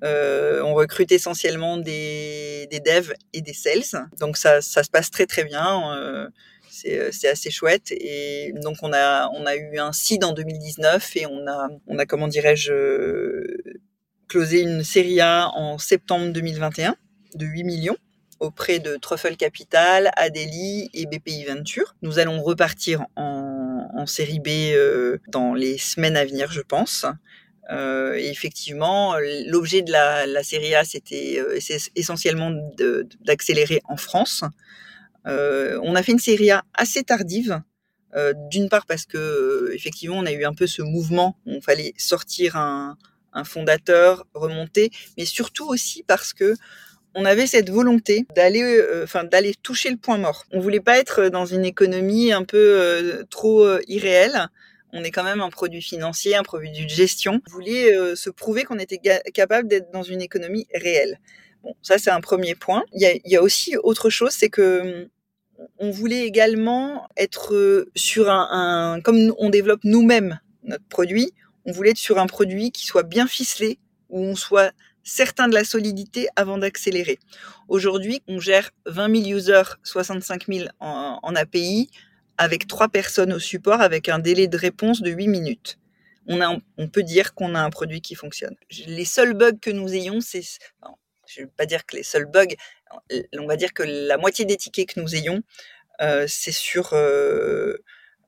[0.03, 4.07] Euh, on recrute essentiellement des, devs et des sales.
[4.19, 5.95] Donc ça, ça se passe très très bien.
[5.95, 6.27] Euh,
[6.87, 7.91] euh, c'est assez chouette.
[7.91, 11.97] Et donc on a, on a eu un seed en 2019 et on a, on
[11.97, 13.45] a comment dirais-je,
[14.27, 16.95] closé une série A en septembre 2021
[17.35, 17.97] de 8 millions
[18.39, 21.95] auprès de Truffle Capital, Adeli et BPI Venture.
[22.01, 24.49] Nous allons repartir en, en série B
[25.27, 27.05] dans les semaines à venir, je pense.
[27.71, 29.15] Euh, effectivement,
[29.47, 31.57] l'objet de la, la, série A, c'était euh,
[31.95, 32.51] essentiellement
[33.21, 34.43] d'accélérer en France.
[35.27, 37.61] Euh, on a fait une série A assez tardive,
[38.15, 41.53] euh, d'une part parce que euh, effectivement, on a eu un peu ce mouvement, où
[41.53, 42.97] on fallait sortir un,
[43.33, 46.53] un fondateur, remonter, mais surtout aussi parce que
[47.15, 50.43] on avait cette volonté d'aller, enfin d'aller toucher le point mort.
[50.51, 54.49] On voulait pas être dans une économie un peu trop irréelle
[54.95, 57.41] on est quand même un produit financier, un produit de gestion.
[57.47, 58.99] On voulait euh, se prouver qu'on était
[59.33, 61.19] capable d'être dans une économie réelle.
[61.63, 62.83] Bon, ça c'est un premier point.
[62.93, 65.09] Il y a, aussi autre chose, c'est que
[65.79, 71.31] on voulait également être euh, sur un, comme on développe nous-mêmes notre produit,
[71.65, 73.77] on voulait être sur un produit qui soit bien ficelé,
[74.09, 74.71] où on soit
[75.05, 77.19] certain de la solidité avant d'accélérer.
[77.69, 81.89] Aujourd'hui, on gère 20 000 users, 65 000 en, en API,
[82.37, 85.79] avec trois personnes au support avec un délai de réponse de 8 minutes.
[86.27, 88.55] On, a, on peut dire qu'on a un produit qui fonctionne.
[88.87, 90.41] Les seuls bugs que nous ayons, c'est...
[91.27, 92.55] Je ne vais pas dire que les seuls bugs,
[93.37, 95.41] on va dire que la moitié des tickets que nous ayons,
[96.01, 97.75] euh, c'est sur euh,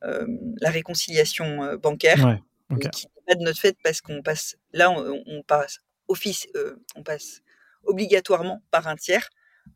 [0.04, 0.26] euh,
[0.62, 5.24] la réconciliation bancaire, ouais, qui n'est pas de notre fait parce qu'on passe, là, on,
[5.28, 7.42] on passe office, euh, on passe
[7.84, 9.30] obligatoirement par un tiers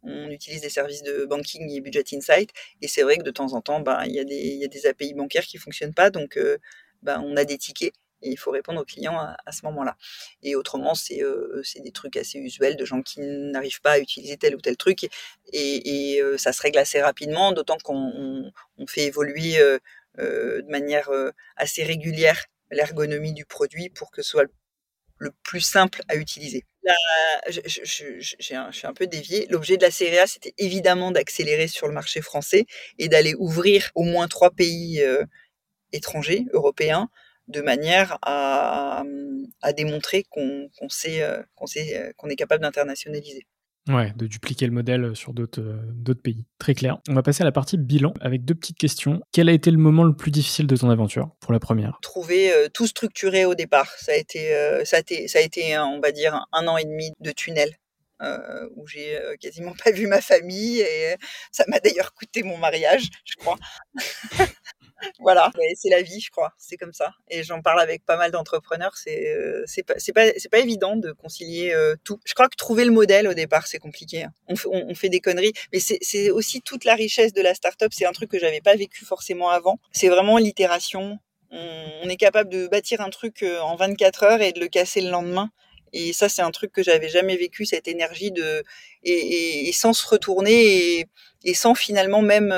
[0.03, 2.51] on utilise des services de banking et budget insight.
[2.81, 5.43] Et c'est vrai que de temps en temps, ben, il y, a des, API bancaires
[5.43, 6.09] qui fonctionnent pas.
[6.09, 6.57] Donc, euh,
[7.01, 9.97] ben, on a des tickets et il faut répondre aux clients à, ce moment-là.
[10.43, 14.37] Et autrement, c'est euh, des trucs assez usuels de gens qui n'arrivent pas à utiliser
[14.37, 15.09] tel ou tel truc.
[15.51, 19.57] Et, ça se règle assez rapidement, d'autant qu'on on, fait évoluer
[20.17, 21.09] de manière
[21.57, 24.51] assez régulière l'ergonomie du produit pour que ce soit le
[25.43, 26.63] plus simple à utiliser.
[26.83, 26.93] Là,
[27.47, 29.45] je, un, suis un peu dévié.
[29.49, 32.65] L'objet de la série A, c'était évidemment d'accélérer sur le marché français
[32.97, 35.23] et d'aller ouvrir au moins trois pays euh,
[35.91, 37.09] étrangers, européens,
[37.47, 39.03] de manière à,
[39.61, 41.41] à démontrer qu'on qu sait, euh,
[41.77, 43.45] euh, qu'on est capable d'internationaliser.
[43.89, 46.45] Ouais, de dupliquer le modèle sur d'autres euh, pays.
[46.59, 46.99] Très clair.
[47.09, 49.21] On va passer à la partie bilan avec deux petites questions.
[49.31, 51.97] Quel a été le moment le plus difficile de ton aventure pour la première?
[52.01, 53.89] Trouver euh, tout structuré au départ.
[53.97, 57.31] Ça a été, euh, ça a été, on va dire, un, an et demi de
[57.31, 57.75] tunnel.
[58.21, 61.15] Euh, où j'ai euh, quasiment pas vu ma famille et
[61.51, 63.57] ça m'a d'ailleurs coûté mon mariage, je crois.
[65.19, 66.53] voilà, c'est la vie, je crois.
[66.57, 67.13] C'est comme ça.
[67.29, 68.95] Et j'en parle avec pas mal d'entrepreneurs.
[68.95, 69.65] C'est euh,
[70.13, 72.19] pas évident de concilier euh, tout.
[72.25, 74.23] Je crois que trouver le modèle au départ c'est compliqué.
[74.23, 74.33] Hein.
[74.65, 77.93] On, fait des conneries, mais c'est aussi toute la richesse de la startup.
[77.93, 79.79] C'est un truc que j'avais pas vécu forcément avant.
[79.91, 81.19] C'est vraiment l'itération.
[81.51, 85.01] On, est capable de bâtir un truc euh, en 24 heures et de le casser
[85.01, 85.49] le lendemain.
[85.93, 88.63] Et ça, c'est un truc que j'avais jamais vécu, cette énergie de
[89.03, 91.05] et, sans se retourner
[91.43, 92.55] et, sans finalement même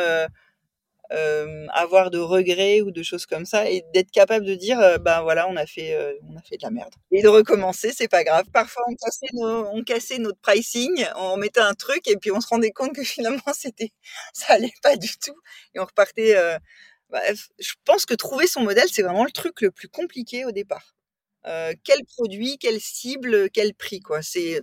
[1.13, 5.21] euh, avoir de regrets ou de choses comme ça et d'être capable de dire ben
[5.21, 6.93] voilà on a fait euh, on a fait de la merde.
[7.11, 8.45] Et de recommencer c'est pas grave.
[8.51, 12.95] Parfois on cassait notre pricing on mettait un truc et puis on se rendait compte
[12.95, 13.91] que finalement c'était
[14.33, 15.35] ça allait pas du tout
[15.75, 16.35] et on repartait
[17.09, 20.51] bref je pense que trouver son modèle c'est vraiment le truc le plus compliqué au
[20.51, 20.95] départ.
[21.83, 24.23] Quel produit quelle cible quel prix quoi.
[24.23, 24.61] C'est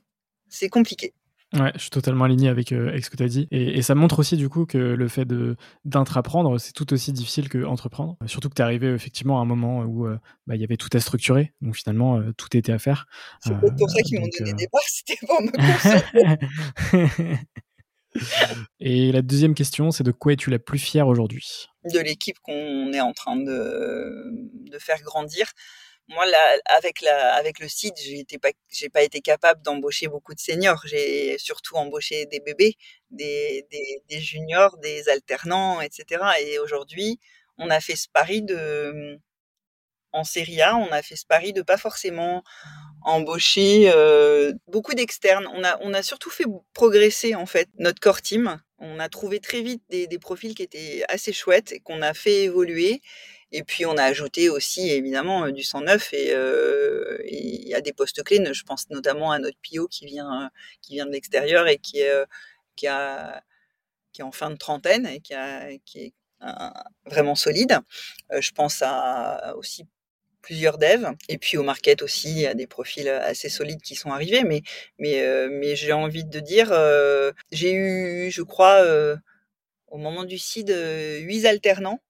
[0.48, 1.14] c'est compliqué
[1.52, 3.48] Ouais, je suis totalement aligné avec, euh, avec ce que tu as dit.
[3.50, 5.26] Et, et, ça montre aussi du coup que le fait
[5.84, 8.16] d'intraprendre, c'est tout aussi difficile que entreprendre.
[8.26, 10.76] Surtout que tu es arrivé effectivement à un moment où euh, bah, il y avait
[10.76, 11.52] tout à structurer.
[11.60, 13.06] Donc finalement, euh, tout était à faire.
[13.40, 15.50] C'est pour ça qu'ils m'ont donné des parts, c'était pour me
[18.80, 21.66] Et la deuxième question, c'est de quoi es-tu la plus fière aujourd'hui?
[21.92, 24.24] De l'équipe qu'on est en train de,
[24.70, 25.46] de faire grandir
[26.11, 28.50] moi, là, avec, la, avec le site, j'ai pas,
[28.92, 30.82] pas été capable d'embaucher beaucoup de seniors.
[30.84, 32.74] J'ai surtout embauché des bébés,
[33.11, 33.64] des,
[34.11, 36.22] juniors, des alternants, etc.
[36.40, 37.20] Et aujourd'hui,
[37.58, 39.20] on a fait ce pari de,
[40.12, 42.42] en série A, on a fait ce pari de pas forcément
[43.02, 45.46] embaucher euh, beaucoup d'externes.
[45.54, 46.44] On a, on a surtout fait
[46.74, 48.61] progresser en fait notre core team.
[48.78, 52.44] On a trouvé très vite des profils qui étaient assez chouettes et qu'on a fait
[52.44, 53.00] évoluer.
[53.53, 56.32] Et puis on a ajouté aussi évidemment du sang neuf et
[57.28, 58.42] il y a des postes clés.
[58.53, 60.51] Je pense notamment à notre Pio qui vient
[60.82, 62.24] qui vient de l'extérieur et qui est
[62.76, 63.42] qui a
[64.12, 66.12] qui est en fin de trentaine et qui est
[67.07, 67.78] vraiment solide.
[68.38, 69.86] je pense à aussi
[70.42, 73.94] plusieurs devs et puis au market aussi il y a des profils assez solides qui
[73.94, 74.62] sont arrivés mais
[74.98, 76.72] mais mais j'ai envie de dire
[77.53, 78.82] j'ai eu je crois
[79.88, 80.70] au moment du CID
[81.22, 82.01] huit alternants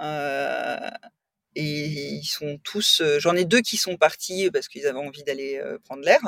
[0.00, 5.60] et ils sont tous j'en ai deux qui sont partis parce qu'ils avaient envie d'aller
[5.84, 6.20] prendre l'air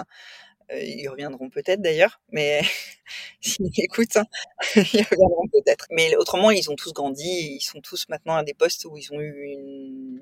[0.77, 2.61] ils reviendront peut-être d'ailleurs, mais
[3.41, 4.27] s'ils écoutent, hein,
[4.77, 5.87] ils reviendront peut-être.
[5.91, 9.13] Mais autrement, ils ont tous grandi, ils sont tous maintenant à des postes où ils
[9.13, 10.21] ont eu une,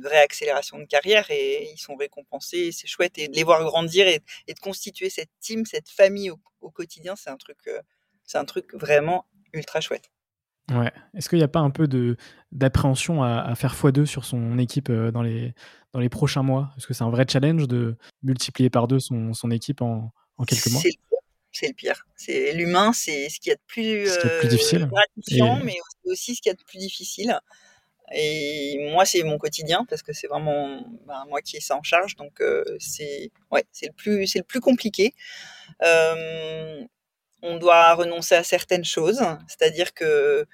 [0.00, 2.70] vraie accélération de carrière et ils sont récompensés.
[2.70, 6.70] C'est chouette et de les voir grandir et, de constituer cette team, cette famille au,
[6.70, 7.58] quotidien, c'est un truc,
[8.24, 10.10] c'est un truc vraiment ultra chouette.
[10.70, 10.92] Ouais.
[11.16, 12.16] Est-ce qu'il n'y a pas un peu de
[12.52, 15.54] d'appréhension à, à, faire x2 sur son équipe dans les
[15.92, 16.72] dans les prochains mois?
[16.76, 20.44] Est-ce que c'est un vrai challenge de multiplier par deux son, son équipe en, en
[20.44, 20.82] quelques mois?
[21.50, 22.06] C'est le pire.
[22.14, 24.10] C'est l'humain, c'est ce qu'il y a de plus,
[24.40, 27.40] plus difficile, gratifiant, mais aussi ce qu'il y a de plus difficile.
[28.14, 31.82] Et moi, c'est mon quotidien parce que c'est vraiment ben, moi qui ai ça en
[31.82, 32.42] charge, donc
[32.78, 35.14] c'est ouais, c'est le plus c'est le plus compliqué.
[35.82, 36.84] Euh,
[37.42, 40.46] on doit renoncer à certaines choses, c'est-à-dire que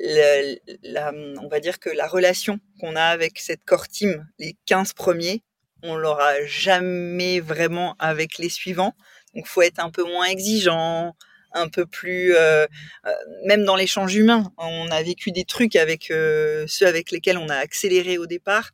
[0.00, 4.92] la, on va dire que la relation qu'on a avec cette core team, les 15
[4.92, 5.42] premiers,
[5.82, 8.94] on l'aura jamais vraiment avec les suivants.
[9.34, 11.14] Donc, faut être un peu moins exigeant,
[11.52, 12.66] un peu plus, euh,
[13.06, 13.12] euh,
[13.44, 14.52] même dans l'échange humain.
[14.58, 18.70] On a vécu des trucs avec euh, ceux avec lesquels on a accéléré au départ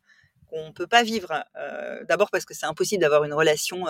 [0.53, 1.43] qu'on peut pas vivre.
[2.07, 3.85] D'abord parce que c'est impossible d'avoir une relation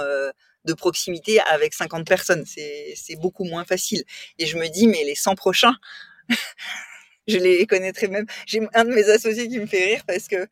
[0.65, 2.45] de proximité avec 50 personnes.
[2.45, 4.03] C'est beaucoup moins facile.
[4.39, 5.75] Et je me dis, mais les 100 prochains,
[7.27, 8.25] je les connaîtrais même.
[8.45, 10.47] J'ai un de mes associés qui me fait rire parce que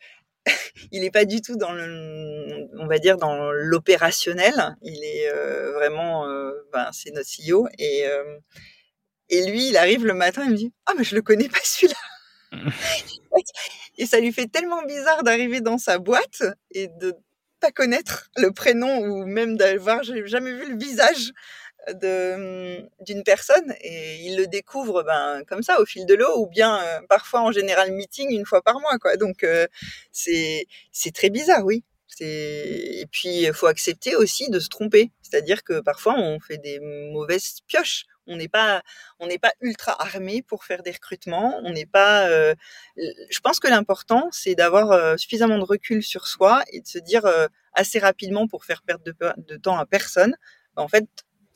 [0.92, 4.76] il n'est pas du tout dans le, on va dire dans l'opérationnel.
[4.82, 8.38] Il est euh, vraiment, euh, ben, c'est notre CEO et euh,
[9.30, 11.60] et lui, il arrive le matin, il me dit ah mais je le connais pas
[11.64, 11.96] celui-là.
[13.98, 17.14] et ça lui fait tellement bizarre d'arriver dans sa boîte et de
[17.60, 21.32] pas connaître le prénom ou même d'avoir jamais vu le visage
[21.90, 23.74] de d'une personne.
[23.82, 27.42] Et il le découvre ben comme ça au fil de l'eau ou bien euh, parfois
[27.42, 29.18] en général meeting une fois par mois quoi.
[29.18, 29.68] Donc euh,
[30.12, 31.84] c'est c'est très bizarre oui.
[32.20, 35.12] Et puis il faut accepter aussi de se tromper.
[35.22, 38.82] C'est-à-dire que parfois on fait des mauvaises pioches on n'est pas
[39.20, 42.56] on n'est pas ultra armé pour faire des recrutements on n'est pas euh,
[42.98, 47.24] je pense que l'important c'est d'avoir suffisamment de recul sur soi et de se dire
[47.74, 50.36] assez rapidement pour faire perdre de, de temps à personne
[50.76, 51.08] en fait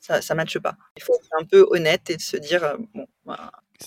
[0.06, 0.76] ça ne matche pas.
[0.96, 3.06] Il faut être un peu honnête et se dire, euh, bon,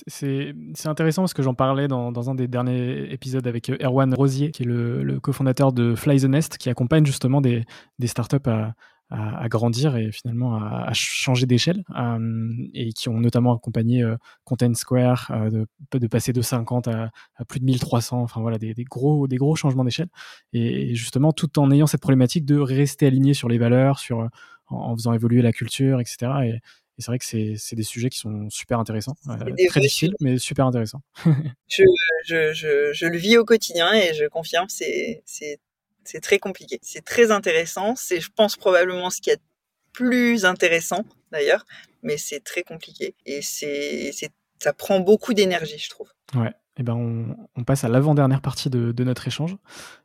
[0.07, 0.53] c'est
[0.85, 4.63] intéressant parce que j'en parlais dans, un des derniers épisodes avec euh, Erwan Rosier, qui
[4.63, 7.63] est le, le cofondateur de Fly the Nest, qui accompagne justement des,
[7.99, 8.73] des startups à,
[9.09, 14.05] à, grandir et finalement à, changer d'échelle, euh, et qui ont notamment accompagné
[14.43, 18.73] Content Square de, de, passer de 50 à, à, plus de 1300, enfin voilà, des,
[18.73, 20.09] des gros, des gros changements d'échelle,
[20.53, 24.29] et, justement tout en ayant cette problématique de rester aligné sur les valeurs, sur
[24.67, 26.31] en, faisant évoluer la culture, etc.
[26.45, 26.53] Et,
[27.01, 29.37] c'est vrai que c'est des sujets qui sont super intéressants, euh,
[29.69, 31.01] très difficiles, mais super intéressants.
[31.69, 31.83] je,
[32.25, 35.23] je, je, je, le vis au quotidien et je confirme, c'est
[36.21, 36.79] très compliqué.
[36.81, 37.95] C'est très intéressant.
[37.95, 39.41] C'est, je pense, probablement ce qui est
[39.93, 41.65] plus intéressant d'ailleurs,
[42.03, 43.15] mais c'est très compliqué.
[43.25, 44.11] Et c'est
[44.61, 46.09] ça prend beaucoup d'énergie, je trouve.
[46.35, 46.53] Ouais.
[46.77, 49.57] Eh ben on, passe à l'avant-dernière partie de, notre échange.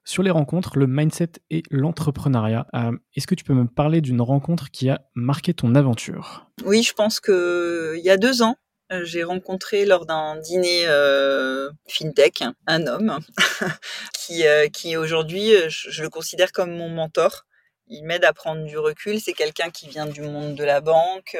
[0.02, 2.66] Sur les rencontres, le mindset et l'entrepreneuriat.
[2.74, 6.50] Euh, est-ce que tu peux me parler d'une rencontre qui a marqué ton aventure?
[6.64, 8.56] Oui, je pense qu'il y a deux ans,
[8.90, 13.18] j'ai rencontré lors d'un dîner euh, fintech un homme
[14.14, 17.44] qui, qui aujourd'hui, je, le considère comme mon mentor.
[17.88, 19.20] Il m'aide à prendre du recul.
[19.20, 21.36] C'est quelqu'un qui vient du monde de la banque.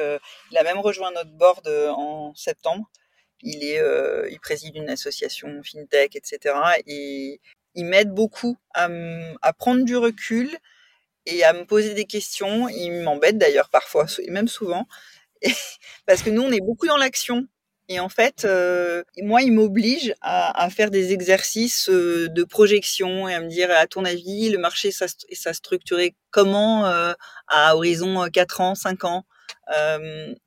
[0.51, 2.89] il a même rejoint notre board en septembre
[3.45, 6.55] il est, euh, il préside une association fintech, etc.
[6.87, 7.39] Et
[7.75, 8.89] il m'aide beaucoup à,
[9.57, 10.49] prendre du recul
[11.25, 12.67] et à me poser des questions.
[12.69, 14.87] Il m'embête d'ailleurs parfois, et même souvent,
[16.05, 17.47] parce que nous, on est beaucoup dans l'action.
[17.87, 23.35] Et en fait, euh, moi, il m'oblige à, faire des exercices euh, de projection et
[23.35, 27.13] à me dire, à ton avis, le marché, ça, ça structuré comment euh,
[27.47, 29.25] à horizon 4 ans, 5 ans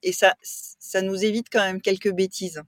[0.03, 2.63] Et ça, ça nous évite quand même quelques bêtises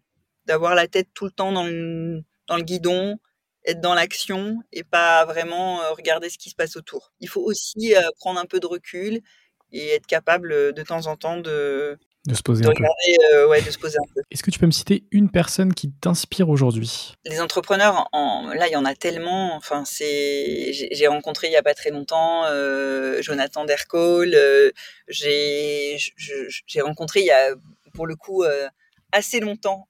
[0.47, 2.23] d'avoir la tête tout le temps dans le,
[2.61, 3.19] guidon,
[3.65, 7.13] être dans l'action et pas vraiment regarder ce qui se passe autour.
[7.21, 9.21] Il faut aussi prendre un peu de recul
[9.73, 12.85] et être capable de temps en temps de, De se poser de un peu.
[12.85, 14.21] regarder, euh, ouais, de se poser un peu.
[14.31, 17.15] Est-ce que tu peux me citer une personne qui t'inspire aujourd'hui?
[17.25, 19.55] Les entrepreneurs, en, là, il y en a tellement.
[19.57, 24.35] Enfin, c'est, j'ai rencontré il y a pas très longtemps euh, Jonathan Dercole.
[24.35, 24.71] euh,
[25.09, 25.97] j'ai,
[26.83, 27.55] rencontré il y a,
[27.95, 28.45] pour le coup,
[29.13, 29.89] assez longtemps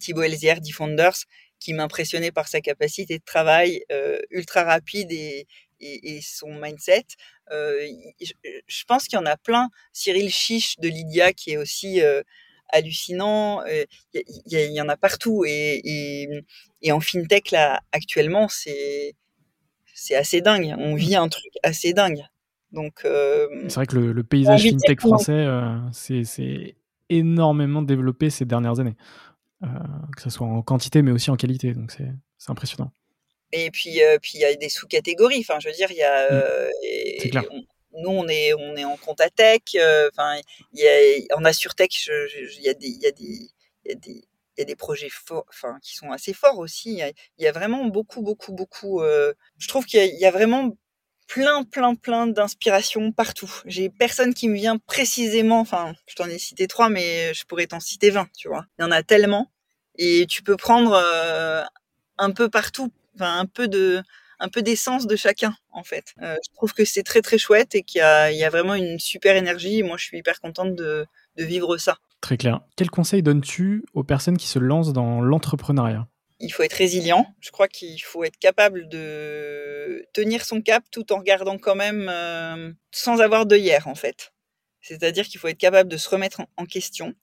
[0.00, 1.14] Thibaut Elzière d'eFounders,
[1.60, 3.84] qui m'impressionnait par sa capacité de travail
[4.30, 5.46] ultra rapide et,
[5.80, 7.04] et, et son mindset.
[7.50, 8.32] Euh, il- je,
[8.66, 9.68] je pense qu'il y en a plein.
[9.92, 12.22] Cyril Chiche de Lydia, qui est aussi euh,
[12.68, 13.62] hallucinant.
[13.66, 15.44] Euh, Il y, en a partout.
[15.46, 16.28] Et, et,
[16.82, 19.14] et en fintech, là, actuellement, c'est
[19.94, 20.74] c'est assez dingue.
[20.78, 22.22] On vit un truc assez dingue.
[22.72, 26.76] Donc, euh, C'est vrai que le, le paysage fintech français, euh, c'est-
[27.12, 28.94] énormément développé ces dernières années.
[29.64, 29.66] Euh,
[30.16, 31.74] que ce soit en quantité, mais aussi en qualité.
[31.74, 32.08] Donc c'est
[32.48, 32.92] impressionnant.
[33.52, 35.40] Et puis, euh, puis il y a des sous-catégories.
[35.40, 36.24] Enfin, je veux dire, il y a.
[36.26, 36.28] Mm.
[36.34, 37.44] euh, et- C'est clair.
[37.50, 39.60] on- nous, on est, on est en compta tech.
[39.74, 40.40] euh, Enfin,
[40.72, 40.86] il y
[41.32, 41.44] a, en
[42.44, 43.24] je- il y a des, il y a des,
[43.84, 44.10] il y a des,
[44.56, 46.90] il y a des projets forts, enfin, qui sont assez forts aussi.
[46.92, 49.02] Il y a, il y a vraiment beaucoup, beaucoup, beaucoup.
[49.02, 50.76] euh, je trouve qu'il y a, il y a vraiment
[51.26, 53.50] plein, plein, plein d'inspiration partout.
[53.64, 55.60] J'ai personne qui me vient précisément.
[55.60, 58.66] Enfin, je t'en ai cité trois, mais je pourrais t'en citer 20, tu vois.
[58.78, 59.50] Il y en a tellement.
[59.96, 61.62] Et tu peux prendre euh,
[62.18, 64.02] un peu partout, enfin, un peu de,
[64.38, 66.14] un peu d'essence de chacun, en fait.
[66.22, 68.50] Euh, je trouve que c'est très, très chouette et qu'il y a, il y a
[68.50, 69.78] vraiment une super énergie.
[69.78, 71.06] Et moi, je suis hyper contente de,
[71.36, 71.98] de vivre ça.
[72.20, 72.60] Très clair.
[72.76, 76.06] Quel conseil donnes-tu aux personnes qui se lancent dans l'entrepreneuriat?
[76.38, 77.26] Il faut être résilient.
[77.40, 82.08] Je crois qu'il faut être capable de tenir son cap tout en regardant quand même
[82.08, 84.32] euh, sans avoir d'œillère, en fait.
[84.80, 87.14] C'est-à-dire qu'il faut être capable de se remettre en question.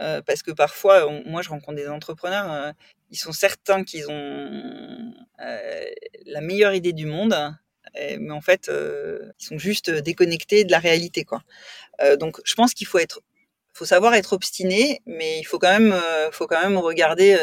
[0.00, 2.72] Euh, parce que parfois, on- moi, je rencontre des entrepreneurs, euh,
[3.10, 5.84] ils sont certains qu'ils ont euh,
[6.26, 7.34] la meilleure idée du monde,
[7.94, 11.42] mais en fait, ils sont juste déconnectés de la réalité, quoi.
[12.20, 13.20] Donc, je pense qu'il faut être,
[13.74, 15.94] faut savoir être obstiné, mais il faut quand même,
[16.32, 17.36] faut quand même regarder,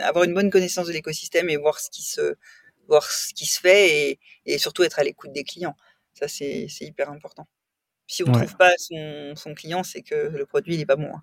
[0.00, 2.36] avoir une bonne connaissance de l'écosystème et voir ce qui se,
[2.88, 5.76] voir ce qui se fait et, et surtout être à l'écoute des clients.
[6.14, 7.46] Ça, c'est hyper important.
[8.06, 8.46] Si on ne Ouais.
[8.46, 11.12] trouve pas son, son client, c'est que le produit il est pas bon.
[11.14, 11.22] hein.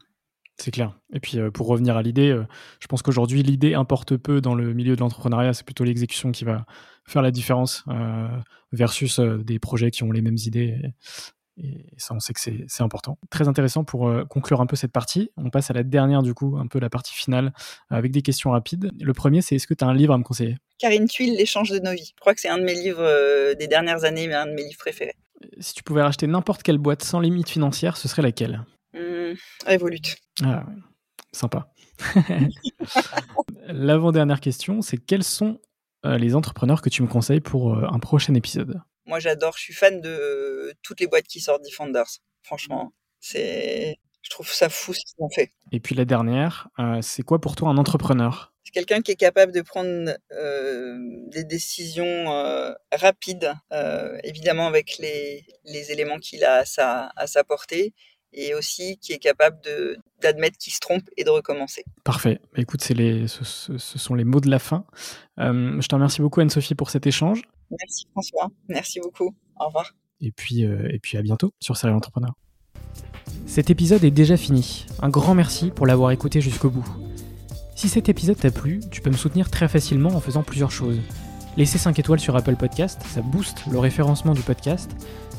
[0.58, 0.98] C'est clair.
[1.14, 2.44] Et puis euh, pour revenir à l'idée, euh,
[2.80, 6.46] je pense qu'aujourd'hui l'idée importe peu dans le milieu de l'entrepreneuriat, c'est plutôt l'exécution qui
[6.46, 6.66] va
[7.06, 8.28] faire la différence euh,
[8.72, 10.80] versus des projets qui ont les mêmes idées.
[11.58, 13.18] Et, et ça, on sait que c'est important.
[13.30, 15.32] Très intéressant pour conclure un peu cette partie.
[15.38, 17.52] On passe à la dernière du coup, un peu la partie finale,
[17.90, 18.92] avec des questions rapides.
[19.00, 20.58] Le premier, c'est est-ce que tu as un livre à me conseiller?
[20.78, 22.14] Karine Tuile, L'échange de nos vies.
[22.16, 24.64] Je crois que c'est un de mes livres des dernières années, mais un de mes
[24.64, 25.16] livres préférés.
[25.60, 28.64] Si tu pouvais racheter n'importe quelle boîte sans limite financière, ce serait laquelle?
[28.94, 30.16] Revolut.
[30.44, 30.76] Ah, ouais.
[31.32, 31.72] sympa.
[33.68, 35.60] L'avant-dernière question, c'est quels sont
[36.06, 38.82] euh, les entrepreneurs que tu me conseilles pour euh, un prochain épisode?
[39.06, 39.56] Moi, j'adore.
[39.58, 42.20] Je suis fan de toutes les boîtes qui sortent Defenders.
[42.44, 45.54] Franchement, c'est, je trouve ça fou ce qu'ils ont fait.
[45.72, 48.54] Et puis la dernière, euh, c'est quoi pour toi un entrepreneur?
[48.64, 50.98] C'est quelqu'un qui est capable de prendre euh,
[51.30, 57.28] des décisions euh, rapides, euh, évidemment avec les, les éléments qu'il a à sa, à
[57.28, 57.94] sa portée,
[58.34, 61.84] et aussi qui est capable de, d'admettre qu'il se trompe et de recommencer.
[62.04, 62.40] Parfait.
[62.54, 64.86] Bah, écoute, c'est les, ce, ce- ce sont les mots de la fin.
[65.40, 67.42] Euh, je te remercie beaucoup Anne-Sophie pour cet échange.
[67.72, 69.36] Merci François, merci beaucoup.
[69.60, 69.94] Au revoir.
[70.22, 72.34] Et puis, euh, et puis à bientôt sur Serial Entrepreneur.
[73.46, 74.86] Cet épisode est déjà fini.
[75.02, 76.88] Un grand merci pour l'avoir écouté jusqu'au bout.
[77.76, 81.00] Si cet épisode t'a plu, tu peux me soutenir très facilement en faisant plusieurs choses.
[81.58, 84.92] Laisser 5 étoiles sur Apple Podcast, ça booste le référencement du podcast.